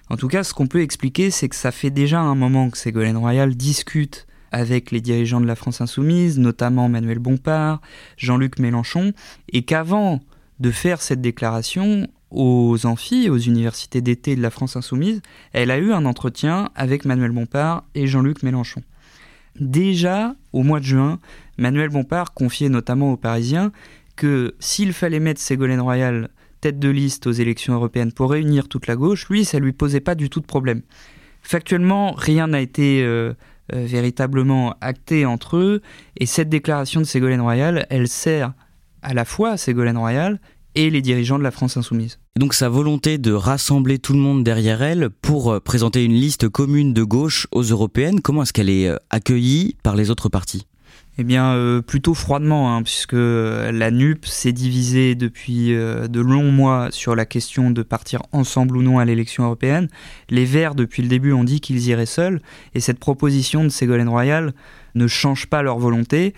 En 0.09 0.17
tout 0.17 0.27
cas, 0.27 0.43
ce 0.43 0.53
qu'on 0.53 0.67
peut 0.67 0.81
expliquer, 0.81 1.31
c'est 1.31 1.49
que 1.49 1.55
ça 1.55 1.71
fait 1.71 1.91
déjà 1.91 2.19
un 2.19 2.35
moment 2.35 2.69
que 2.69 2.77
Ségolène 2.77 3.17
Royal 3.17 3.55
discute 3.55 4.27
avec 4.51 4.91
les 4.91 5.01
dirigeants 5.01 5.41
de 5.41 5.47
la 5.47 5.55
France 5.55 5.81
Insoumise, 5.81 6.37
notamment 6.37 6.89
Manuel 6.89 7.21
Bompard, 7.21 7.81
Jean-Luc 8.17 8.59
Mélenchon, 8.59 9.13
et 9.53 9.63
qu'avant 9.63 10.19
de 10.59 10.73
faire 10.73 11.01
cette 11.01 11.21
déclaration 11.21 12.09
aux 12.31 12.87
amphis, 12.87 13.29
aux 13.29 13.39
universités 13.39 14.01
d'été 14.01 14.37
de 14.37 14.43
la 14.43 14.51
France 14.51 14.77
Insoumise, 14.77 15.21
elle 15.53 15.71
a 15.71 15.79
eu 15.79 15.93
un 15.93 16.05
entretien 16.05 16.71
avec 16.75 17.05
Manuel 17.05 17.33
Bompard 17.33 17.85
et 17.95 18.07
Jean-Luc 18.07 18.43
Mélenchon. 18.43 18.83
Déjà, 19.59 20.35
au 20.53 20.63
mois 20.63 20.81
de 20.81 20.85
juin, 20.85 21.19
Manuel 21.59 21.89
Bompard 21.89 22.33
confiait 22.33 22.69
notamment 22.69 23.13
aux 23.13 23.17
Parisiens 23.17 23.73
que 24.17 24.55
s'il 24.61 24.93
fallait 24.93 25.21
mettre 25.21 25.41
Ségolène 25.41 25.81
Royal 25.81 26.31
tête 26.61 26.79
de 26.79 26.89
liste 26.89 27.27
aux 27.27 27.33
élections 27.33 27.75
européennes 27.75 28.13
pour 28.13 28.31
réunir 28.31 28.69
toute 28.69 28.87
la 28.87 28.97
gauche, 28.97 29.29
lui, 29.29 29.45
ça 29.45 29.59
lui 29.59 29.73
posait 29.73 30.01
pas 30.01 30.15
du 30.15 30.29
tout 30.29 30.41
de 30.41 30.47
problème. 30.47 30.83
Factuellement, 31.43 32.13
rien 32.13 32.49
n'a 32.49 32.61
été 32.61 33.03
euh, 33.03 33.33
euh, 33.73 33.85
véritablement 33.87 34.75
acté 34.81 35.25
entre 35.25 35.57
eux, 35.57 35.83
et 36.17 36.27
cette 36.27 36.49
déclaration 36.49 37.01
de 37.01 37.07
Ségolène 37.07 37.41
Royal, 37.41 37.87
elle 37.89 38.09
sert 38.09 38.53
à 39.03 39.15
la 39.15 39.25
fois 39.25 39.57
Ségolène 39.57 39.97
Royal 39.97 40.39
et 40.75 40.91
les 40.91 41.03
dirigeants 41.03 41.39
de 41.39 41.45
la 41.45 41.51
France 41.51 41.77
insoumise. 41.77 42.19
Donc 42.37 42.55
sa 42.55 42.69
volonté 42.69 43.19
de 43.19 43.33
rassembler 43.33 43.99
tout 43.99 44.13
le 44.13 44.19
monde 44.21 44.45
derrière 44.45 44.83
elle 44.83 45.11
pour 45.11 45.53
euh, 45.53 45.61
présenter 45.61 46.05
une 46.05 46.15
liste 46.15 46.49
commune 46.49 46.93
de 46.95 47.03
gauche 47.03 47.47
aux 47.53 47.63
européennes, 47.63 48.21
comment 48.21 48.43
est-ce 48.43 48.53
qu'elle 48.53 48.71
est 48.71 48.91
accueillie 49.11 49.77
par 49.83 49.97
les 49.97 50.11
autres 50.11 50.29
partis? 50.29 50.67
Eh 51.19 51.23
bien, 51.25 51.53
euh, 51.53 51.83
plutôt 51.83 52.15
froidement, 52.15 52.75
hein, 52.75 52.83
puisque 52.83 53.13
la 53.13 53.91
NUP 53.91 54.25
s'est 54.25 54.53
divisée 54.53 55.15
depuis 55.15 55.75
euh, 55.75 56.09
de 56.09 56.19
longs 56.19 56.51
mois 56.51 56.89
sur 56.93 57.15
la 57.15 57.27
question 57.27 57.71
de 57.71 57.83
partir 57.83 58.23
ensemble 58.33 58.77
ou 58.77 58.83
non 58.83 58.99
à 58.99 59.05
l'élection 59.05 59.45
européenne. 59.45 59.89
Les 60.31 60.47
Verts, 60.47 60.75
depuis 60.75 61.03
le 61.03 61.09
début, 61.09 61.33
ont 61.33 61.45
dit 61.45 61.61
qu'ils 61.61 61.87
iraient 61.89 62.07
seuls, 62.07 62.41
et 62.75 62.81
cette 62.81 62.99
proposition 62.99 63.65
de 63.65 63.69
Ségolène 63.69 64.09
Royal 64.09 64.55
ne 64.95 65.07
change 65.07 65.47
pas 65.47 65.61
leur 65.61 65.79
volonté. 65.79 66.33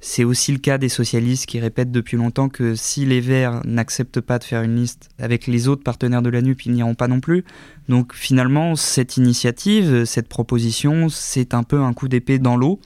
C'est 0.00 0.24
aussi 0.24 0.52
le 0.52 0.58
cas 0.58 0.76
des 0.76 0.90
socialistes 0.90 1.46
qui 1.46 1.58
répètent 1.58 1.90
depuis 1.90 2.16
longtemps 2.16 2.48
que 2.48 2.74
si 2.74 3.06
les 3.06 3.20
Verts 3.20 3.62
n'acceptent 3.64 4.20
pas 4.20 4.38
de 4.38 4.44
faire 4.44 4.62
une 4.62 4.76
liste 4.76 5.08
avec 5.18 5.46
les 5.46 5.66
autres 5.66 5.82
partenaires 5.82 6.20
de 6.20 6.28
la 6.28 6.42
NUP, 6.42 6.66
ils 6.66 6.72
n'iront 6.72 6.94
pas 6.94 7.08
non 7.08 7.20
plus. 7.20 7.44
Donc 7.88 8.14
finalement, 8.14 8.76
cette 8.76 9.16
initiative, 9.16 10.04
cette 10.04 10.28
proposition, 10.28 11.08
c'est 11.08 11.54
un 11.54 11.62
peu 11.62 11.80
un 11.80 11.94
coup 11.94 12.08
d'épée 12.08 12.38
dans 12.38 12.56
l'eau. 12.56 12.80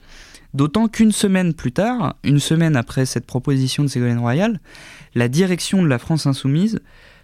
D'autant 0.53 0.87
qu'une 0.87 1.11
semaine 1.11 1.53
plus 1.53 1.71
tard, 1.71 2.15
une 2.23 2.39
semaine 2.39 2.75
après 2.75 3.05
cette 3.05 3.25
proposition 3.25 3.83
de 3.83 3.89
Ségolène 3.89 4.19
Royal, 4.19 4.59
la 5.13 5.27
direction 5.27 5.83
de 5.83 5.87
la 5.87 5.99
France 5.99 6.25
Insoumise 6.25 6.79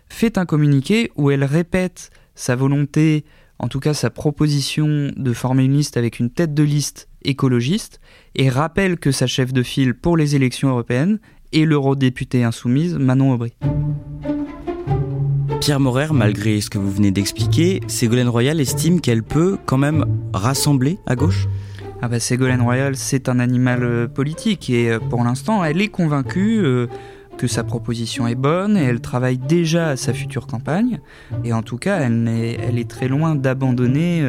fait 0.10 0.38
un 0.38 0.45
communiqué 0.45 1.12
où 1.15 1.32
elle 1.32 1.43
répète 1.43 2.12
sa 2.36 2.56
volonté, 2.56 3.26
en 3.58 3.67
tout 3.67 3.80
cas 3.80 3.93
sa 3.93 4.10
proposition 4.10 5.12
de 5.15 5.34
former 5.34 5.63
une 5.63 5.78
liste 5.78 5.98
avec 5.98 6.19
une 6.19 6.30
tête 6.30 6.54
de 6.54 6.63
liste 6.63 7.08
écologiste, 7.25 7.99
et 8.35 8.49
rappelle 8.49 8.97
que 8.97 9.11
sa 9.11 9.27
chef 9.27 9.53
de 9.53 9.63
file 9.63 9.93
pour 9.93 10.17
les 10.17 10.35
élections 10.35 10.69
européennes 10.69 11.19
est 11.53 11.65
l'eurodéputée 11.65 12.43
insoumise 12.43 12.95
Manon 12.95 13.33
Aubry. 13.33 13.53
Pierre 15.61 15.79
Morer, 15.79 16.13
malgré 16.13 16.61
ce 16.61 16.69
que 16.69 16.77
vous 16.77 16.91
venez 16.91 17.11
d'expliquer, 17.11 17.81
Ségolène 17.88 18.27
Royal 18.27 18.59
estime 18.59 19.01
qu'elle 19.01 19.23
peut 19.23 19.57
quand 19.65 19.77
même 19.77 20.05
rassembler 20.33 20.99
à 21.07 21.15
gauche? 21.15 21.47
Ah 22.01 22.07
bah 22.07 22.19
Ségolène 22.19 22.61
Royal, 22.61 22.95
c'est 22.95 23.29
un 23.29 23.39
animal 23.39 23.83
euh, 23.83 24.07
politique 24.07 24.69
et 24.69 24.91
euh, 24.91 24.99
pour 24.99 25.23
l'instant, 25.23 25.63
elle 25.63 25.81
est 25.81 25.88
convaincue 25.88 26.59
euh, 26.63 26.88
que 27.38 27.47
sa 27.47 27.63
proposition 27.63 28.27
est 28.27 28.35
bonne 28.35 28.77
et 28.77 28.83
elle 28.83 29.01
travaille 29.01 29.38
déjà 29.38 29.89
à 29.89 29.95
sa 29.95 30.13
future 30.13 30.45
campagne. 30.45 30.99
Et 31.43 31.53
en 31.53 31.63
tout 31.63 31.77
cas, 31.77 31.99
elle 31.99 32.27
est, 32.27 32.59
elle 32.61 32.77
est 32.77 32.89
très 32.89 33.07
loin 33.07 33.33
d'abandonner 33.33 34.23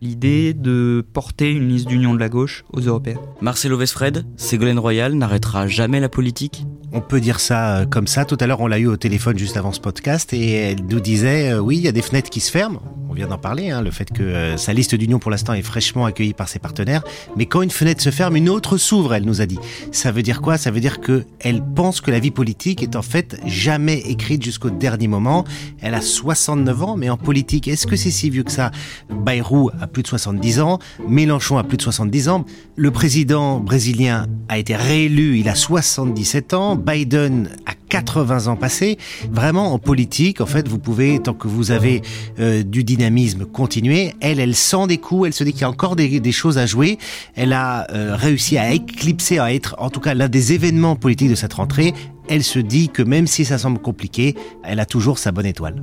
l'idée 0.00 0.54
de 0.54 1.04
porter 1.12 1.52
une 1.52 1.68
liste 1.68 1.88
d'union 1.88 2.14
de 2.14 2.20
la 2.20 2.28
gauche 2.28 2.64
aux 2.72 2.80
européennes. 2.80 3.18
Marcelo 3.40 3.76
Vesfred, 3.76 4.24
Ségolène 4.36 4.78
Royal 4.78 5.14
n'arrêtera 5.14 5.66
jamais 5.66 6.00
la 6.00 6.08
politique? 6.08 6.64
On 6.92 7.00
peut 7.00 7.20
dire 7.20 7.40
ça 7.40 7.78
euh, 7.78 7.86
comme 7.86 8.06
ça. 8.06 8.24
Tout 8.24 8.36
à 8.40 8.46
l'heure, 8.46 8.60
on 8.60 8.66
l'a 8.66 8.78
eu 8.78 8.86
au 8.86 8.96
téléphone 8.96 9.38
juste 9.38 9.56
avant 9.56 9.72
ce 9.72 9.80
podcast 9.80 10.32
et 10.32 10.52
elle 10.52 10.84
nous 10.86 11.00
disait 11.00 11.52
euh, 11.52 11.58
oui, 11.58 11.76
il 11.76 11.82
y 11.82 11.88
a 11.88 11.92
des 11.92 12.02
fenêtres 12.02 12.30
qui 12.30 12.40
se 12.40 12.50
ferment. 12.50 12.80
On 13.10 13.14
vient 13.14 13.26
d'en 13.26 13.38
parler, 13.38 13.70
hein, 13.70 13.80
le 13.80 13.90
fait 13.90 14.12
que 14.12 14.22
euh, 14.22 14.56
sa 14.58 14.74
liste 14.74 14.94
d'union 14.94 15.18
pour 15.18 15.30
l'instant 15.30 15.54
est 15.54 15.62
fraîchement 15.62 16.04
accueillie 16.04 16.34
par 16.34 16.48
ses 16.48 16.58
partenaires. 16.58 17.02
Mais 17.36 17.46
quand 17.46 17.62
une 17.62 17.70
fenêtre 17.70 18.02
se 18.02 18.10
ferme, 18.10 18.36
une 18.36 18.50
autre 18.50 18.76
s'ouvre, 18.76 19.14
elle 19.14 19.24
nous 19.24 19.40
a 19.40 19.46
dit. 19.46 19.58
Ça 19.92 20.12
veut 20.12 20.22
dire 20.22 20.42
quoi? 20.42 20.58
Ça 20.58 20.70
veut 20.70 20.80
dire 20.80 21.00
que 21.00 21.24
elle 21.40 21.62
pense 21.62 22.02
que 22.02 22.10
la 22.10 22.18
vie 22.18 22.30
politique 22.30 22.82
est 22.82 22.96
en 22.96 23.02
fait 23.02 23.40
jamais 23.46 24.00
écrite 24.00 24.44
jusqu'au 24.44 24.68
dernier 24.68 25.08
moment. 25.08 25.44
Elle 25.80 25.94
a 25.94 26.02
69 26.02 26.82
ans, 26.82 26.96
mais 26.96 27.08
en 27.08 27.16
politique, 27.16 27.66
est-ce 27.66 27.86
que 27.86 27.96
c'est 27.96 28.10
si 28.10 28.28
vieux 28.28 28.42
que 28.42 28.52
ça? 28.52 28.72
Bayrou 29.08 29.70
a 29.80 29.86
plus 29.86 30.02
de 30.02 30.08
70 30.08 30.60
ans, 30.60 30.78
Mélenchon 31.08 31.56
a 31.56 31.64
plus 31.64 31.78
de 31.78 31.82
70 31.82 32.28
ans, 32.28 32.44
le 32.76 32.90
président 32.90 33.58
brésilien 33.58 34.26
a 34.48 34.58
été 34.58 34.76
réélu, 34.76 35.38
il 35.38 35.48
a 35.48 35.54
77 35.54 36.52
ans, 36.52 36.76
Biden 36.76 37.48
a 37.64 37.72
80 37.88 38.46
ans 38.46 38.56
passés. 38.56 38.98
Vraiment, 39.30 39.72
en 39.72 39.78
politique, 39.78 40.40
en 40.40 40.46
fait, 40.46 40.68
vous 40.68 40.78
pouvez, 40.78 41.18
tant 41.20 41.34
que 41.34 41.48
vous 41.48 41.70
avez 41.70 42.02
euh, 42.38 42.62
du 42.62 42.84
dynamisme, 42.84 43.44
continuer. 43.44 44.14
Elle, 44.20 44.40
elle 44.40 44.54
sent 44.54 44.86
des 44.88 44.98
coups, 44.98 45.28
elle 45.28 45.32
se 45.32 45.44
dit 45.44 45.52
qu'il 45.52 45.62
y 45.62 45.64
a 45.64 45.70
encore 45.70 45.96
des, 45.96 46.32
choses 46.32 46.58
à 46.58 46.66
jouer. 46.66 46.98
Elle 47.34 47.52
a 47.52 47.86
euh, 47.92 48.14
réussi 48.14 48.58
à 48.58 48.72
éclipser, 48.72 49.38
à 49.38 49.52
être 49.52 49.74
en 49.78 49.90
tout 49.90 50.00
cas 50.00 50.14
l'un 50.14 50.28
des 50.28 50.52
événements 50.52 50.96
politiques 50.96 51.30
de 51.30 51.34
cette 51.34 51.54
rentrée. 51.54 51.94
Elle 52.28 52.44
se 52.44 52.58
dit 52.58 52.90
que 52.90 53.02
même 53.02 53.26
si 53.26 53.44
ça 53.44 53.58
semble 53.58 53.78
compliqué, 53.78 54.34
elle 54.62 54.80
a 54.80 54.86
toujours 54.86 55.18
sa 55.18 55.32
bonne 55.32 55.46
étoile. 55.46 55.82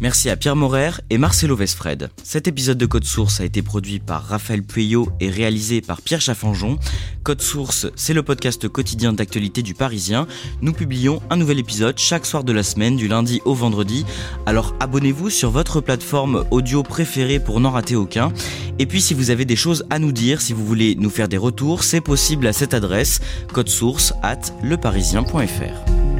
Merci 0.00 0.28
à 0.28 0.36
Pierre 0.36 0.56
Morer 0.56 0.90
et 1.08 1.18
Marcelo 1.18 1.54
Vesfred. 1.54 2.10
Cet 2.22 2.48
épisode 2.48 2.76
de 2.78 2.84
Code 2.84 3.04
Source 3.04 3.40
a 3.40 3.44
été 3.44 3.62
produit 3.62 4.00
par 4.00 4.24
Raphaël 4.24 4.62
Pueyo 4.64 5.08
et 5.20 5.30
réalisé 5.30 5.80
par 5.80 6.02
Pierre 6.02 6.20
Chaffanjon. 6.20 6.78
Code 7.22 7.40
Source, 7.40 7.86
c'est 7.94 8.12
le 8.12 8.24
podcast 8.24 8.68
quotidien 8.68 9.12
d'actualité 9.12 9.62
du 9.62 9.72
Parisien. 9.72 10.26
Nous 10.60 10.72
publions 10.72 11.22
un 11.30 11.36
nouvel 11.36 11.60
épisode 11.60 11.96
chaque 11.96 12.26
soir 12.26 12.42
de 12.42 12.52
la 12.52 12.64
semaine, 12.64 12.96
du 12.96 13.06
lundi 13.06 13.40
au 13.44 13.54
vendredi. 13.54 14.04
Alors 14.46 14.74
abonnez-vous 14.80 15.30
sur 15.30 15.50
votre 15.50 15.80
plateforme 15.80 16.44
audio 16.50 16.82
préférée 16.82 17.38
pour 17.38 17.60
n'en 17.60 17.70
rater 17.70 17.94
aucun. 17.94 18.32
Et 18.80 18.86
puis 18.86 19.00
si 19.00 19.14
vous 19.14 19.30
avez 19.30 19.44
des 19.44 19.56
choses 19.56 19.84
à 19.90 20.00
nous 20.00 20.12
dire, 20.12 20.40
si 20.40 20.52
vous 20.52 20.66
voulez 20.66 20.96
nous 20.96 21.10
faire 21.10 21.28
des 21.28 21.38
retours, 21.38 21.84
c'est 21.84 22.00
possible 22.00 22.48
à 22.48 22.52
cette 22.52 22.74
adresse, 22.74 23.20
code 23.52 23.68
source 23.68 24.12
at 24.22 24.40
leparisien.fr. 24.62 26.13